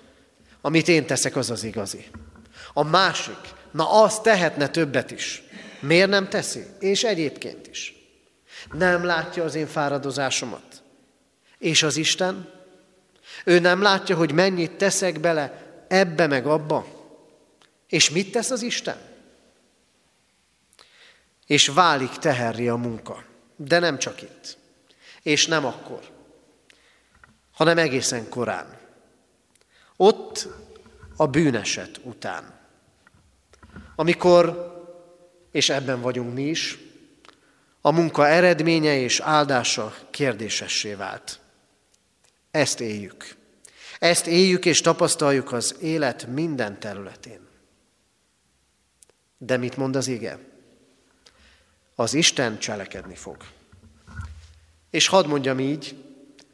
amit 0.61 0.88
én 0.88 1.07
teszek, 1.07 1.37
az 1.37 1.51
az 1.51 1.64
igazi. 1.64 2.07
A 2.73 2.83
másik, 2.83 3.38
na 3.70 4.03
az 4.03 4.20
tehetne 4.20 4.68
többet 4.68 5.11
is. 5.11 5.42
Miért 5.81 6.09
nem 6.09 6.29
teszi? 6.29 6.64
És 6.79 7.05
egyébként 7.05 7.66
is. 7.66 7.94
Nem 8.73 9.05
látja 9.05 9.44
az 9.44 9.55
én 9.55 9.66
fáradozásomat. 9.66 10.83
És 11.59 11.83
az 11.83 11.96
Isten? 11.96 12.49
Ő 13.44 13.59
nem 13.59 13.83
látja, 13.83 14.16
hogy 14.16 14.33
mennyit 14.33 14.73
teszek 14.73 15.20
bele 15.20 15.69
ebbe 15.90 16.26
meg 16.26 16.46
abba. 16.46 16.87
És 17.88 18.11
mit 18.11 18.33
tesz 18.33 18.50
az 18.50 18.62
Isten? 18.62 19.11
és 21.50 21.68
válik 21.68 22.11
teherri 22.11 22.68
a 22.68 22.76
munka. 22.76 23.24
De 23.57 23.79
nem 23.79 23.98
csak 23.98 24.22
itt. 24.22 24.59
És 25.22 25.46
nem 25.46 25.64
akkor, 25.64 26.00
hanem 27.53 27.79
egészen 27.79 28.29
korán. 28.29 28.79
Ott 29.96 30.48
a 31.16 31.26
bűneset 31.26 32.00
után. 32.03 32.59
Amikor, 33.96 34.70
és 35.50 35.68
ebben 35.68 36.00
vagyunk 36.00 36.35
mi 36.35 36.42
is, 36.42 36.79
a 37.81 37.90
munka 37.90 38.29
eredménye 38.29 38.96
és 38.96 39.20
áldása 39.20 39.94
kérdésessé 40.11 40.94
vált. 40.94 41.40
Ezt 42.50 42.81
éljük. 42.81 43.37
Ezt 44.00 44.26
éljük 44.26 44.64
és 44.64 44.80
tapasztaljuk 44.80 45.52
az 45.52 45.76
élet 45.80 46.26
minden 46.26 46.80
területén. 46.80 47.40
De 49.38 49.56
mit 49.56 49.76
mond 49.76 49.96
az 49.96 50.06
ige? 50.08 50.38
Az 51.94 52.14
Isten 52.14 52.58
cselekedni 52.58 53.14
fog. 53.14 53.36
És 54.90 55.06
hadd 55.06 55.26
mondjam 55.26 55.58
így, 55.58 56.04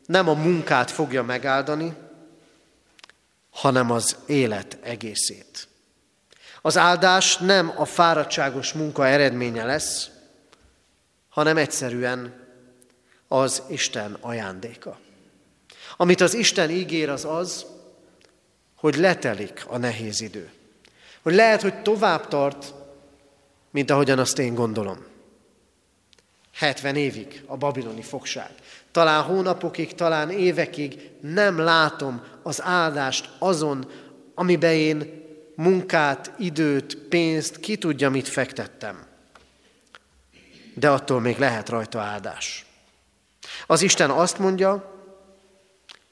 nem 0.07 0.29
a 0.29 0.35
munkát 0.35 0.91
fogja 0.91 1.23
megáldani, 1.23 1.95
hanem 3.51 3.91
az 3.91 4.17
élet 4.27 4.79
egészét. 4.83 5.69
Az 6.63 6.77
áldás 6.77 7.37
nem 7.37 7.73
a 7.77 7.85
fáradtságos 7.85 8.73
munka 8.73 9.07
eredménye 9.07 9.65
lesz, 9.65 10.11
hanem 11.29 11.57
egyszerűen 11.57 12.47
az 13.29 13.63
Isten 13.69 14.17
ajándéka. 14.21 14.99
Amit 15.97 16.21
az 16.21 16.35
Isten 16.35 16.71
ígér, 16.71 17.09
az 17.09 17.25
az, 17.25 17.67
hogy 18.77 18.97
letelik 18.97 19.65
a 19.69 19.79
nehéz 19.79 20.21
idő. 20.21 20.51
Hogy 21.23 21.35
lehet, 21.35 21.63
hogy 21.63 21.83
tovább 21.83 22.29
tart, 22.29 22.75
mint 23.71 23.91
ahogyan 23.91 24.19
azt 24.19 24.39
én 24.39 24.55
gondolom. 24.55 25.05
70 26.53 26.97
évig 26.97 27.43
a 27.47 27.57
babiloni 27.57 28.03
fogság. 28.03 28.51
Talán 28.91 29.23
hónapokig, 29.23 29.95
talán 29.95 30.31
évekig 30.31 31.11
nem 31.21 31.59
látom 31.59 32.23
az 32.43 32.63
áldást 32.63 33.29
azon, 33.39 33.91
amiben 34.35 34.73
én 34.73 35.25
munkát, 35.55 36.33
időt, 36.39 36.97
pénzt, 36.97 37.61
ki 37.61 37.77
tudja, 37.77 38.11
mit 38.11 38.29
fektettem. 38.29 39.07
De 40.75 40.91
attól 40.91 41.21
még 41.21 41.39
lehet 41.39 41.69
rajta 41.69 42.01
áldás. 42.01 42.67
Az 43.67 43.83
Isten 43.83 44.11
azt 44.11 44.39
mondja, 44.39 44.96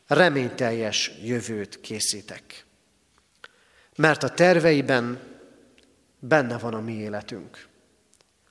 reményteljes 0.06 1.10
jövőt 1.22 1.80
készítek. 1.80 2.64
Mert 3.96 4.22
a 4.22 4.28
terveiben 4.28 5.20
benne 6.18 6.58
van 6.58 6.74
a 6.74 6.80
mi 6.80 6.92
életünk, 6.92 7.68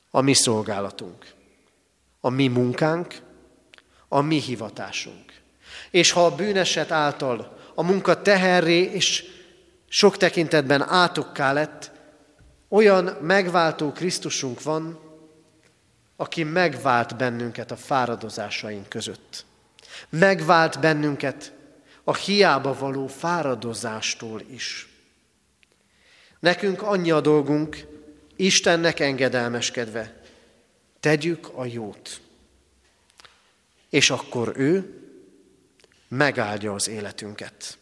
a 0.09 0.21
mi 0.21 0.33
szolgálatunk, 0.33 1.25
a 2.19 2.29
mi 2.29 2.47
munkánk, 2.47 3.21
a 4.07 4.21
mi 4.21 4.39
hivatásunk. 4.39 5.41
És 5.91 6.11
ha 6.11 6.25
a 6.25 6.35
bűneset 6.35 6.91
által 6.91 7.57
a 7.75 7.83
munka 7.83 8.21
teherré 8.21 8.81
és 8.81 9.23
sok 9.87 10.17
tekintetben 10.17 10.81
átokká 10.81 11.53
lett, 11.53 11.91
olyan 12.69 13.17
megváltó 13.21 13.91
Krisztusunk 13.91 14.63
van, 14.63 14.99
aki 16.15 16.43
megvált 16.43 17.17
bennünket 17.17 17.71
a 17.71 17.75
fáradozásaink 17.75 18.89
között. 18.89 19.45
Megvált 20.10 20.79
bennünket 20.79 21.53
a 22.03 22.15
hiába 22.15 22.77
való 22.77 23.08
fáradozástól 23.08 24.41
is. 24.49 24.88
Nekünk 26.39 26.82
annyi 26.82 27.12
a 27.12 27.21
dolgunk, 27.21 27.86
Istennek 28.36 28.99
engedelmeskedve, 28.99 30.21
tegyük 30.99 31.49
a 31.56 31.65
jót. 31.65 32.21
És 33.89 34.10
akkor 34.10 34.53
ő 34.56 35.01
megáldja 36.08 36.73
az 36.73 36.88
életünket. 36.88 37.77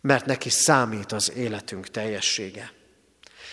Mert 0.00 0.26
neki 0.26 0.50
számít 0.50 1.12
az 1.12 1.32
életünk 1.32 1.88
teljessége. 1.88 2.72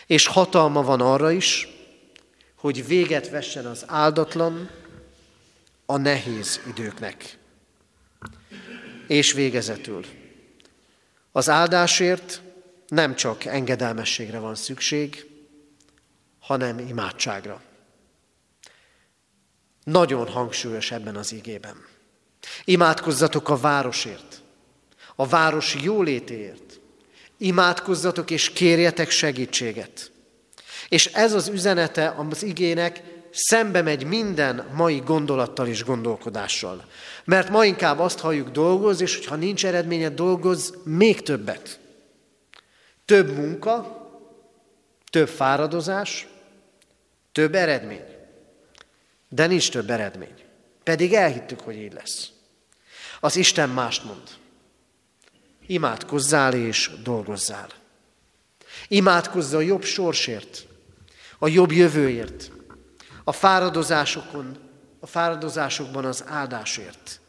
És 0.05 0.27
hatalma 0.27 0.83
van 0.83 1.01
arra 1.01 1.31
is, 1.31 1.67
hogy 2.55 2.87
véget 2.87 3.29
vessen 3.29 3.65
az 3.65 3.83
áldatlan, 3.87 4.69
a 5.91 5.97
nehéz 5.97 6.61
időknek. 6.67 7.37
És 9.07 9.31
végezetül. 9.31 10.05
Az 11.31 11.49
áldásért 11.49 12.41
nem 12.87 13.15
csak 13.15 13.45
engedelmességre 13.45 14.39
van 14.39 14.55
szükség, 14.55 15.25
hanem 16.39 16.79
imádságra. 16.79 17.61
Nagyon 19.83 20.27
hangsúlyos 20.27 20.91
ebben 20.91 21.15
az 21.15 21.31
igében. 21.31 21.85
Imádkozzatok 22.63 23.49
a 23.49 23.57
városért, 23.57 24.41
a 25.15 25.27
város 25.27 25.75
jólétéért. 25.81 26.79
Imádkozzatok 27.37 28.31
és 28.31 28.49
kérjetek 28.49 29.09
segítséget. 29.09 30.11
És 30.89 31.05
ez 31.05 31.33
az 31.33 31.47
üzenete 31.47 32.15
az 32.29 32.43
igének 32.43 33.10
szembe 33.31 33.81
megy 33.81 34.03
minden 34.03 34.69
mai 34.73 34.99
gondolattal 34.99 35.67
és 35.67 35.83
gondolkodással. 35.83 36.85
Mert 37.23 37.49
ma 37.49 37.65
inkább 37.65 37.99
azt 37.99 38.19
halljuk 38.19 38.49
dolgoz, 38.49 39.01
és 39.01 39.27
ha 39.27 39.35
nincs 39.35 39.65
eredménye, 39.65 40.09
dolgoz 40.09 40.73
még 40.83 41.21
többet. 41.21 41.79
Több 43.05 43.35
munka, 43.35 43.99
több 45.09 45.27
fáradozás, 45.27 46.27
több 47.31 47.55
eredmény. 47.55 48.03
De 49.29 49.47
nincs 49.47 49.71
több 49.71 49.89
eredmény. 49.89 50.33
Pedig 50.83 51.13
elhittük, 51.13 51.59
hogy 51.59 51.75
így 51.75 51.93
lesz. 51.93 52.29
Az 53.19 53.35
Isten 53.35 53.69
mást 53.69 54.03
mond. 54.03 54.21
Imádkozzál 55.67 56.53
és 56.53 56.91
dolgozzál. 57.03 57.69
Imádkozz 58.87 59.53
a 59.53 59.59
jobb 59.59 59.83
sorsért, 59.83 60.65
a 61.39 61.47
jobb 61.47 61.71
jövőért, 61.71 62.51
a 63.23 63.31
fáradozásokon, 63.31 64.57
a 64.99 65.07
fáradozásokban 65.07 66.05
az 66.05 66.23
áldásért. 66.27 67.19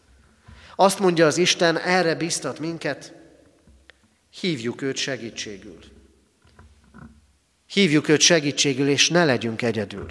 Azt 0.77 0.99
mondja 0.99 1.27
az 1.27 1.39
Isten, 1.39 1.79
erre 1.79 2.15
biztat 2.15 2.59
minket, 2.59 3.15
hívjuk 4.41 4.83
őt 4.83 4.97
segítségül. 4.97 5.79
Hívjuk 7.67 8.09
őt 8.09 8.21
segítségül, 8.21 8.89
és 8.89 9.09
ne 9.09 9.25
legyünk 9.25 9.63
egyedül. 9.63 10.07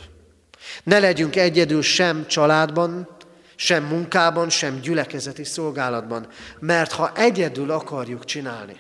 Ne 0.83 0.99
legyünk 0.99 1.35
egyedül 1.35 1.81
sem 1.81 2.27
családban, 2.27 3.17
sem 3.55 3.83
munkában, 3.83 4.49
sem 4.49 4.79
gyülekezeti 4.79 5.43
szolgálatban, 5.43 6.27
mert 6.59 6.91
ha 6.91 7.15
egyedül 7.15 7.71
akarjuk 7.71 8.25
csinálni, 8.25 8.79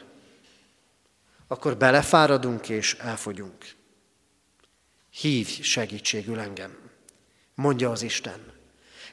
akkor 1.47 1.77
belefáradunk 1.77 2.69
és 2.69 2.93
elfogyunk. 2.93 3.65
Hívj 5.09 5.61
segítségül 5.61 6.39
engem, 6.39 6.80
mondja 7.61 7.89
az 7.89 8.01
Isten, 8.01 8.39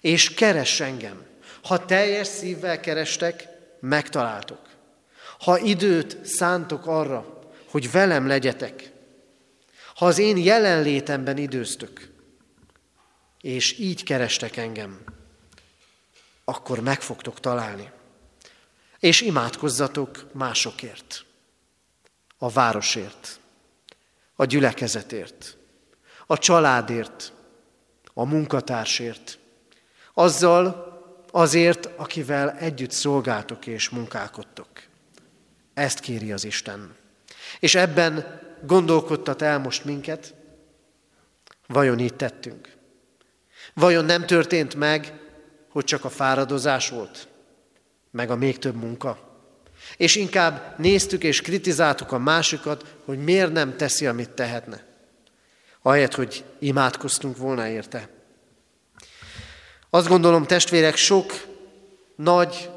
és 0.01 0.35
keress 0.35 0.81
engem. 0.81 1.27
Ha 1.63 1.85
teljes 1.85 2.27
szívvel 2.27 2.81
kerestek, 2.81 3.49
megtaláltok. 3.81 4.69
Ha 5.39 5.59
időt 5.59 6.27
szántok 6.27 6.87
arra, 6.87 7.43
hogy 7.71 7.91
velem 7.91 8.27
legyetek, 8.27 8.91
ha 9.95 10.07
az 10.07 10.19
én 10.19 10.37
jelenlétemben 10.37 11.37
időztök, 11.37 12.11
és 13.41 13.79
így 13.79 14.03
kerestek 14.03 14.57
engem, 14.57 15.01
akkor 16.45 16.81
meg 16.81 17.01
fogtok 17.01 17.41
találni. 17.41 17.91
És 18.99 19.21
imádkozzatok 19.21 20.27
másokért, 20.33 21.25
a 22.39 22.51
városért, 22.51 23.41
a 24.37 24.45
gyülekezetért, 24.45 25.57
a 26.27 26.39
családért, 26.39 27.33
a 28.19 28.25
munkatársért, 28.25 29.39
azzal 30.15 30.87
azért, 31.31 31.89
akivel 31.97 32.51
együtt 32.51 32.91
szolgáltok 32.91 33.67
és 33.67 33.89
munkálkodtok. 33.89 34.69
Ezt 35.75 36.01
kéri 36.01 36.33
az 36.33 36.45
Isten. 36.45 36.95
És 37.61 37.75
ebben 37.75 38.41
gondolkodtat 38.67 39.43
el 39.43 39.59
most 39.59 39.85
minket, 39.85 40.35
vajon 41.67 41.99
így 41.99 42.15
tettünk? 42.15 42.77
Vajon 43.75 44.05
nem 44.05 44.27
történt 44.27 44.75
meg, 44.75 45.21
hogy 45.69 45.85
csak 45.85 46.05
a 46.05 46.11
fáradozás 46.11 46.89
volt, 46.89 47.29
meg 48.11 48.31
a 48.31 48.37
még 48.37 48.59
több 48.59 48.77
munka? 48.77 49.19
És 49.97 50.17
inkább 50.17 50.79
néztük 50.79 51.23
és 51.23 51.41
kritizáltuk 51.41 52.13
a 52.13 52.19
másikat, 52.19 52.97
hogy 53.05 53.19
miért 53.19 53.53
nem 53.53 53.77
teszi, 53.77 54.07
amit 54.07 54.31
tehetne. 54.31 54.88
Ahelyett, 55.89 56.15
hogy 56.15 56.45
imádkoztunk 56.59 57.37
volna 57.37 57.69
érte. 57.69 58.09
Azt 59.91 60.09
gondolom, 60.09 60.45
testvérek, 60.45 60.97
sok 60.97 61.47
nagy 62.17 62.71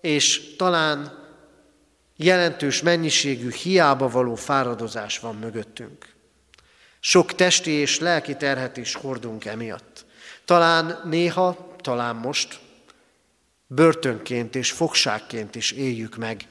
és 0.00 0.54
talán 0.56 1.18
jelentős 2.16 2.82
mennyiségű 2.82 3.50
hiába 3.50 4.08
való 4.08 4.34
fáradozás 4.34 5.18
van 5.18 5.34
mögöttünk. 5.34 6.14
Sok 7.00 7.34
testi 7.34 7.70
és 7.70 7.98
lelki 7.98 8.36
terhet 8.36 8.76
is 8.76 8.94
hordunk 8.94 9.44
emiatt. 9.44 10.04
Talán 10.44 11.00
néha, 11.04 11.74
talán 11.80 12.16
most 12.16 12.60
börtönként 13.66 14.54
és 14.54 14.70
fogságként 14.70 15.54
is 15.54 15.70
éljük 15.70 16.16
meg 16.16 16.46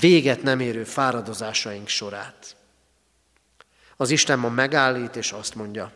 véget 0.00 0.42
nem 0.42 0.60
érő 0.60 0.84
fáradozásaink 0.84 1.88
sorát. 1.88 2.56
Az 3.96 4.10
Isten 4.10 4.38
ma 4.38 4.48
megállít, 4.48 5.16
és 5.16 5.32
azt 5.32 5.54
mondja, 5.54 5.92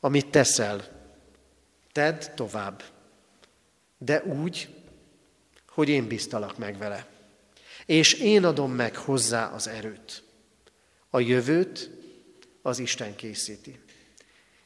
amit 0.00 0.30
teszel, 0.30 0.82
tedd 1.92 2.22
tovább, 2.34 2.82
de 3.98 4.22
úgy, 4.22 4.82
hogy 5.68 5.88
én 5.88 6.06
biztalak 6.06 6.58
meg 6.58 6.78
vele. 6.78 7.06
És 7.86 8.12
én 8.12 8.44
adom 8.44 8.72
meg 8.72 8.96
hozzá 8.96 9.46
az 9.46 9.68
erőt. 9.68 10.22
A 11.10 11.20
jövőt 11.20 11.90
az 12.62 12.78
Isten 12.78 13.16
készíti. 13.16 13.80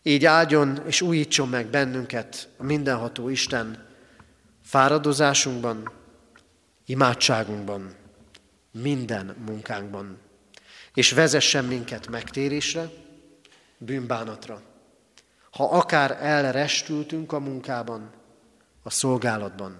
Így 0.02 0.24
áldjon 0.24 0.82
és 0.86 1.00
újítson 1.00 1.48
meg 1.48 1.66
bennünket 1.66 2.48
a 2.56 2.62
mindenható 2.62 3.28
Isten 3.28 3.86
fáradozásunkban, 4.62 5.92
imádságunkban, 6.84 7.94
minden 8.70 9.36
munkánkban, 9.46 10.18
és 10.96 11.10
vezessen 11.10 11.64
minket 11.64 12.08
megtérésre, 12.08 12.90
bűnbánatra. 13.78 14.62
Ha 15.50 15.64
akár 15.64 16.18
elrestültünk 16.20 17.32
a 17.32 17.38
munkában, 17.38 18.10
a 18.82 18.90
szolgálatban, 18.90 19.76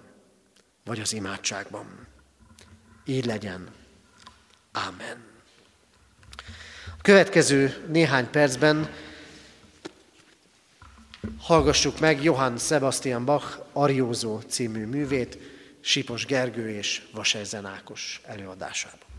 vagy 0.85 1.00
az 1.00 1.12
imádságban. 1.12 2.07
Így 3.05 3.24
legyen. 3.24 3.68
Amen. 4.72 5.24
A 6.98 7.02
következő 7.02 7.87
néhány 7.88 8.31
percben 8.31 8.90
hallgassuk 11.38 12.00
meg 12.00 12.22
Johann 12.22 12.57
Sebastian 12.57 13.24
Bach 13.24 13.64
Ariózó 13.72 14.40
című 14.40 14.87
művét, 14.87 15.38
Sipos 15.81 16.26
Gergő 16.26 16.70
és 16.70 17.02
Vasejzen 17.12 17.66
Ákos 17.66 18.20
előadásában. 18.24 19.15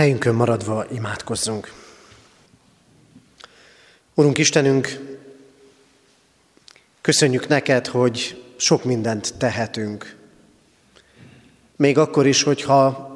Helyünkön 0.00 0.34
maradva 0.34 0.86
imádkozzunk. 0.92 1.72
Urunk 4.14 4.38
Istenünk, 4.38 5.00
köszönjük 7.00 7.48
neked, 7.48 7.86
hogy 7.86 8.44
sok 8.56 8.84
mindent 8.84 9.34
tehetünk. 9.38 10.16
Még 11.76 11.98
akkor 11.98 12.26
is, 12.26 12.42
hogyha 12.42 13.10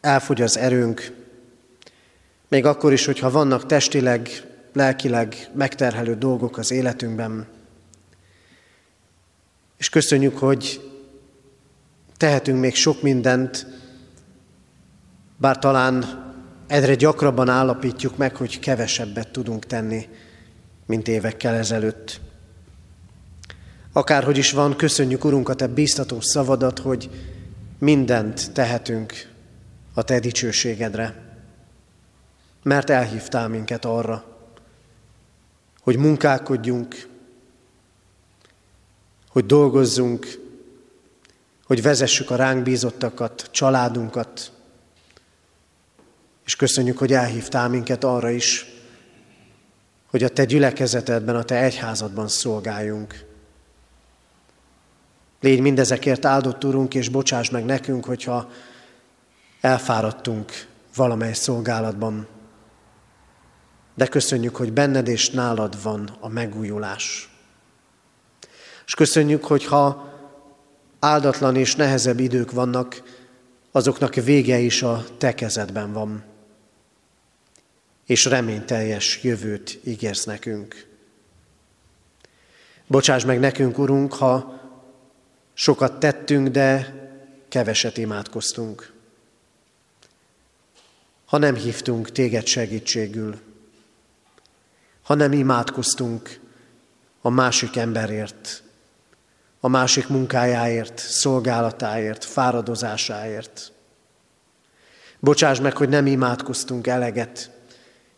elfogy 0.00 0.42
az 0.42 0.56
erőnk, 0.56 1.12
még 2.48 2.64
akkor 2.64 2.92
is, 2.92 3.04
hogyha 3.04 3.30
vannak 3.30 3.66
testileg, 3.66 4.28
lelkileg 4.72 5.48
megterhelő 5.54 6.14
dolgok 6.14 6.58
az 6.58 6.70
életünkben. 6.70 7.46
És 9.76 9.88
köszönjük, 9.88 10.38
hogy 10.38 10.90
tehetünk 12.16 12.60
még 12.60 12.74
sok 12.74 13.02
mindent, 13.02 13.66
bár 15.36 15.58
talán 15.58 16.24
egyre 16.66 16.94
gyakrabban 16.94 17.48
állapítjuk 17.48 18.16
meg, 18.16 18.36
hogy 18.36 18.58
kevesebbet 18.58 19.28
tudunk 19.28 19.66
tenni, 19.66 20.08
mint 20.86 21.08
évekkel 21.08 21.54
ezelőtt. 21.54 22.20
Akárhogy 23.92 24.36
is 24.38 24.52
van, 24.52 24.76
köszönjük, 24.76 25.24
Urunk, 25.24 25.48
a 25.48 25.54
Te 25.54 25.66
bíztató 25.66 26.20
szavadat, 26.20 26.78
hogy 26.78 27.10
mindent 27.78 28.52
tehetünk 28.52 29.30
a 29.94 30.02
Te 30.02 30.18
dicsőségedre. 30.18 31.24
Mert 32.62 32.90
elhívtál 32.90 33.48
minket 33.48 33.84
arra, 33.84 34.24
hogy 35.80 35.96
munkálkodjunk, 35.96 37.08
hogy 39.28 39.46
dolgozzunk, 39.46 40.40
hogy 41.64 41.82
vezessük 41.82 42.30
a 42.30 42.36
ránk 42.36 42.62
bízottakat, 42.62 43.48
családunkat, 43.50 44.52
és 46.46 46.56
köszönjük, 46.56 46.98
hogy 46.98 47.12
elhívtál 47.12 47.68
minket 47.68 48.04
arra 48.04 48.30
is, 48.30 48.66
hogy 50.10 50.22
a 50.24 50.28
Te 50.28 50.44
gyülekezetedben, 50.44 51.36
a 51.36 51.42
Te 51.42 51.62
egyházadban 51.62 52.28
szolgáljunk. 52.28 53.24
Légy 55.40 55.60
mindezekért 55.60 56.24
áldott, 56.24 56.64
Urunk, 56.64 56.94
és 56.94 57.08
bocsáss 57.08 57.50
meg 57.50 57.64
nekünk, 57.64 58.04
hogyha 58.04 58.50
elfáradtunk 59.60 60.66
valamely 60.96 61.32
szolgálatban. 61.32 62.26
De 63.94 64.06
köszönjük, 64.06 64.56
hogy 64.56 64.72
benned 64.72 65.08
és 65.08 65.30
nálad 65.30 65.82
van 65.82 66.16
a 66.20 66.28
megújulás. 66.28 67.30
És 68.86 68.94
köszönjük, 68.94 69.44
hogyha 69.44 70.12
áldatlan 70.98 71.56
és 71.56 71.74
nehezebb 71.74 72.18
idők 72.18 72.50
vannak, 72.50 73.02
azoknak 73.72 74.14
vége 74.14 74.58
is 74.58 74.82
a 74.82 75.04
te 75.18 75.34
kezedben 75.34 75.92
van. 75.92 76.34
És 78.06 78.24
reményteljes 78.24 79.22
jövőt 79.22 79.80
ígérsz 79.84 80.24
nekünk. 80.24 80.86
Bocsáss 82.86 83.24
meg 83.24 83.40
nekünk, 83.40 83.78
Urunk, 83.78 84.14
ha 84.14 84.60
sokat 85.54 86.00
tettünk, 86.00 86.48
de 86.48 86.94
keveset 87.48 87.96
imádkoztunk. 87.96 88.92
Ha 91.24 91.38
nem 91.38 91.54
hívtunk 91.54 92.12
téged 92.12 92.46
segítségül, 92.46 93.40
ha 95.02 95.14
nem 95.14 95.32
imádkoztunk 95.32 96.40
a 97.20 97.30
másik 97.30 97.76
emberért, 97.76 98.62
a 99.60 99.68
másik 99.68 100.08
munkájáért, 100.08 100.98
szolgálatáért, 100.98 102.24
fáradozásáért. 102.24 103.72
Bocsáss 105.18 105.60
meg, 105.60 105.76
hogy 105.76 105.88
nem 105.88 106.06
imádkoztunk 106.06 106.86
eleget 106.86 107.50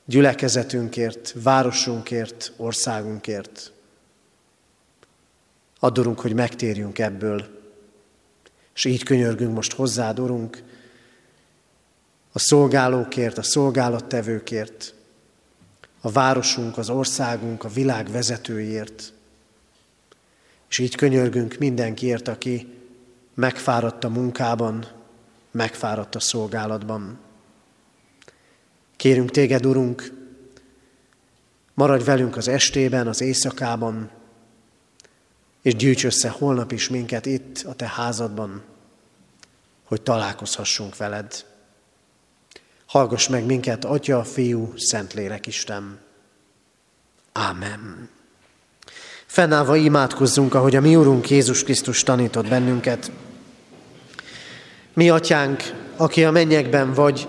gyülekezetünkért, 0.09 1.35
városunkért, 1.43 2.53
országunkért. 2.57 3.73
Adorunk, 5.79 6.21
hogy 6.21 6.35
megtérjünk 6.35 6.99
ebből, 6.99 7.47
és 8.75 8.85
így 8.85 9.03
könyörgünk 9.03 9.55
most 9.55 9.73
hozzád, 9.73 10.19
Urunk, 10.19 10.63
a 12.33 12.39
szolgálókért, 12.39 13.39
a 13.39 13.43
szolgálattevőkért, 13.43 14.95
a 16.01 16.11
városunk, 16.11 16.79
az 16.79 16.91
országunk, 16.91 17.65
a 17.65 17.69
világ 17.69 18.11
vezetőiért, 18.11 19.13
és 20.69 20.79
így 20.79 20.95
könyörgünk 20.95 21.59
mindenkiért, 21.59 22.29
aki 22.29 22.75
megfáradt 23.35 24.05
a 24.05 24.09
munkában, 24.09 24.87
megfáradt 25.51 26.15
a 26.15 26.21
szolgálatban. 26.21 27.19
Kérünk 28.99 29.31
téged, 29.31 29.67
Urunk, 29.67 30.13
maradj 31.75 32.05
velünk 32.05 32.37
az 32.37 32.49
estében, 32.49 33.07
az 33.07 33.21
éjszakában, 33.21 34.11
és 35.63 35.75
gyűjts 35.75 36.05
össze 36.05 36.29
holnap 36.29 36.73
is 36.73 36.89
minket 36.89 37.27
itt, 37.27 37.63
a 37.67 37.75
te 37.75 37.87
házadban, 37.87 38.63
hogy 39.85 40.03
találkozhassunk 40.03 40.97
veled. 40.97 41.45
Hallgass 42.87 43.29
meg 43.29 43.45
minket, 43.45 43.85
Atya, 43.85 44.25
Fiú, 44.25 44.73
Szentlélek 44.77 45.47
Isten. 45.47 45.99
Ámen. 47.33 48.09
Fennállva 49.27 49.77
imádkozzunk, 49.77 50.55
ahogy 50.55 50.77
a 50.77 50.81
mi 50.81 50.97
Úrunk 50.97 51.31
Jézus 51.31 51.63
Krisztus 51.65 52.03
tanított 52.03 52.49
bennünket. 52.49 53.11
Mi, 54.93 55.11
Atyánk, 55.11 55.63
aki 55.97 56.25
a 56.25 56.31
mennyekben 56.31 56.93
vagy, 56.93 57.29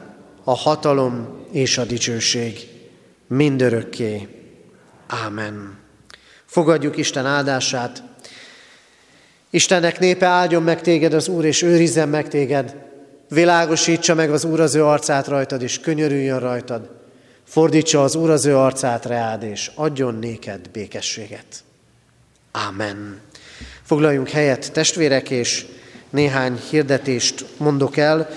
a 0.43 0.55
hatalom 0.55 1.45
és 1.51 1.77
a 1.77 1.85
dicsőség 1.85 2.67
mindörökké. 3.27 4.27
Ámen. 5.07 5.77
Fogadjuk 6.45 6.97
Isten 6.97 7.25
áldását. 7.25 8.03
Istennek 9.49 9.99
népe 9.99 10.25
áldjon 10.25 10.63
meg 10.63 10.81
téged 10.81 11.13
az 11.13 11.27
Úr, 11.27 11.45
és 11.45 11.61
őrizzen 11.61 12.09
meg 12.09 12.27
téged. 12.27 12.75
Világosítsa 13.29 14.15
meg 14.15 14.31
az 14.31 14.43
Úr 14.43 14.59
az 14.59 14.75
ő 14.75 14.85
arcát 14.85 15.27
rajtad, 15.27 15.61
és 15.61 15.79
könyörüljön 15.79 16.39
rajtad 16.39 16.99
Fordítsa 17.51 18.03
az 18.03 18.15
Úr 18.15 18.29
az 18.29 18.45
ő 18.45 18.57
arcát 18.57 19.05
reád, 19.05 19.43
és 19.43 19.71
adjon 19.75 20.15
néked 20.15 20.69
békességet. 20.69 21.45
Amen. 22.51 23.19
Foglaljunk 23.83 24.29
helyet, 24.29 24.71
testvérek, 24.71 25.29
és 25.29 25.65
néhány 26.09 26.59
hirdetést 26.69 27.45
mondok 27.57 27.97
el. 27.97 28.29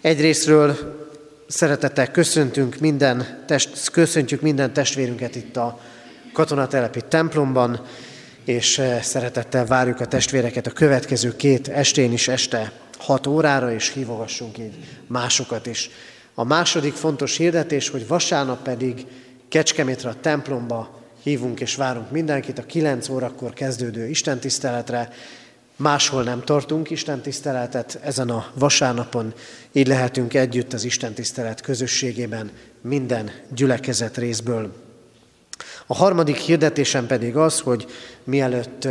Egyrésztről 0.00 0.95
szeretettel 1.46 2.10
köszöntünk 2.10 2.78
minden, 2.78 3.42
test, 3.46 3.90
köszöntjük 3.90 4.40
minden 4.40 4.72
testvérünket 4.72 5.34
itt 5.34 5.56
a 5.56 5.80
katonatelepi 6.32 7.00
templomban, 7.08 7.80
és 8.44 8.78
eh, 8.78 9.02
szeretettel 9.02 9.66
várjuk 9.66 10.00
a 10.00 10.06
testvéreket 10.06 10.66
a 10.66 10.70
következő 10.70 11.36
két 11.36 11.68
estén 11.68 12.12
is 12.12 12.28
este 12.28 12.72
6 12.98 13.26
órára, 13.26 13.72
és 13.72 13.92
hívogassunk 13.92 14.58
így 14.58 14.74
másokat 15.06 15.66
is. 15.66 15.90
A 16.34 16.44
második 16.44 16.94
fontos 16.94 17.36
hirdetés, 17.36 17.88
hogy 17.88 18.06
vasárnap 18.06 18.62
pedig 18.62 19.06
Kecskemétre 19.48 20.08
a 20.08 20.20
templomba 20.20 21.00
hívunk 21.22 21.60
és 21.60 21.74
várunk 21.74 22.10
mindenkit 22.10 22.58
a 22.58 22.62
9 22.62 23.08
órakor 23.08 23.52
kezdődő 23.52 24.08
istentiszteletre. 24.08 25.08
Máshol 25.76 26.22
nem 26.22 26.44
tartunk 26.44 26.90
istentiszteletet, 26.90 27.98
ezen 28.02 28.30
a 28.30 28.46
vasárnapon 28.54 29.34
így 29.72 29.86
lehetünk 29.86 30.34
együtt 30.34 30.72
az 30.72 30.84
istentisztelet 30.84 31.60
közösségében 31.60 32.50
minden 32.80 33.30
gyülekezet 33.54 34.16
részből. 34.16 34.72
A 35.86 35.94
harmadik 35.94 36.36
hirdetésem 36.36 37.06
pedig 37.06 37.36
az, 37.36 37.60
hogy 37.60 37.86
mielőtt 38.24 38.88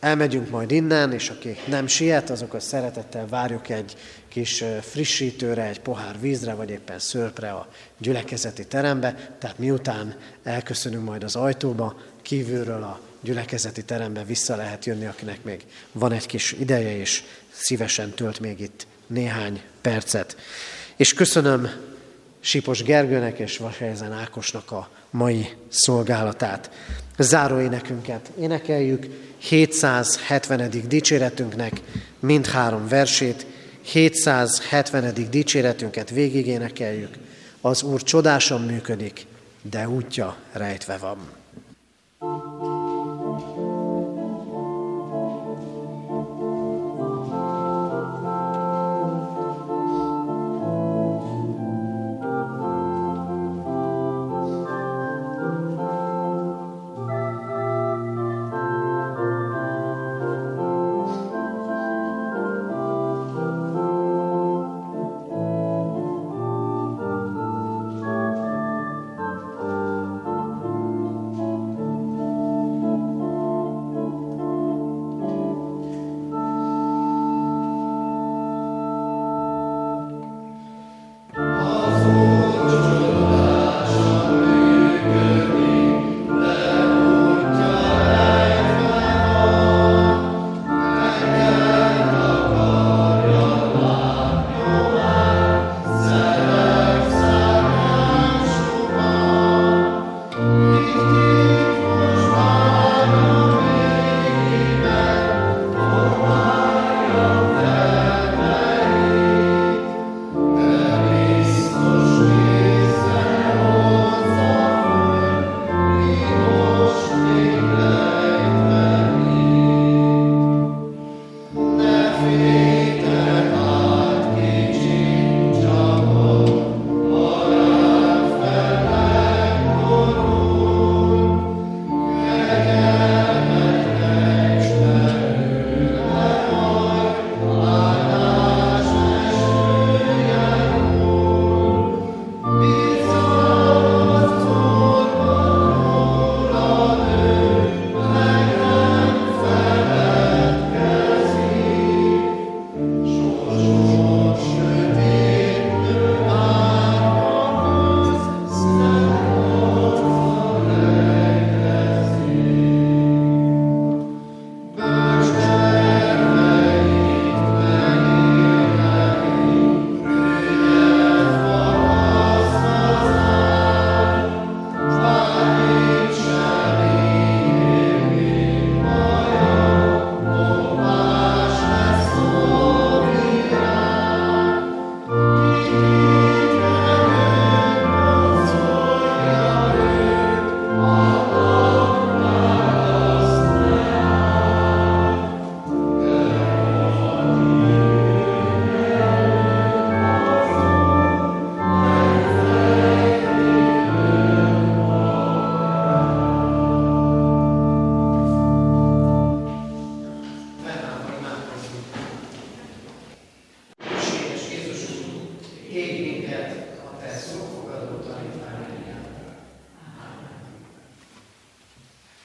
elmegyünk 0.00 0.50
majd 0.50 0.70
innen, 0.70 1.12
és 1.12 1.28
aki 1.28 1.56
nem 1.68 1.86
siet, 1.86 2.30
azokat 2.30 2.60
szeretettel 2.60 3.26
várjuk 3.26 3.68
egy 3.68 3.96
kis 4.28 4.64
frissítőre, 4.80 5.62
egy 5.62 5.80
pohár 5.80 6.20
vízre, 6.20 6.54
vagy 6.54 6.70
éppen 6.70 6.98
szörpre 6.98 7.50
a 7.50 7.68
gyülekezeti 7.98 8.66
terembe, 8.66 9.36
tehát 9.38 9.58
miután 9.58 10.14
elköszönünk 10.42 11.04
majd 11.04 11.24
az 11.24 11.36
ajtóba, 11.36 11.96
kívülről 12.22 12.82
a 12.82 13.00
gyülekezeti 13.24 13.84
terembe 13.84 14.24
vissza 14.24 14.56
lehet 14.56 14.84
jönni, 14.84 15.06
akinek 15.06 15.44
még 15.44 15.64
van 15.92 16.12
egy 16.12 16.26
kis 16.26 16.52
ideje, 16.52 16.96
és 16.98 17.22
szívesen 17.50 18.10
tölt 18.10 18.40
még 18.40 18.60
itt 18.60 18.86
néhány 19.06 19.60
percet. 19.80 20.36
És 20.96 21.14
köszönöm 21.14 21.70
Sipos 22.40 22.82
Gergőnek 22.82 23.38
és 23.38 23.56
Vasejzen 23.56 24.12
Ákosnak 24.12 24.70
a 24.70 24.88
mai 25.10 25.48
szolgálatát. 25.68 26.70
Záró 27.18 27.60
énekünket 27.60 28.30
énekeljük, 28.40 29.06
770. 29.38 30.70
dicséretünknek 30.88 31.80
mindhárom 32.20 32.88
versét, 32.88 33.46
770. 33.82 35.30
dicséretünket 35.30 36.10
végig 36.10 36.46
énekeljük. 36.46 37.14
Az 37.60 37.82
Úr 37.82 38.02
csodásan 38.02 38.60
működik, 38.60 39.26
de 39.62 39.88
útja 39.88 40.36
rejtve 40.52 40.96
van. 40.96 41.43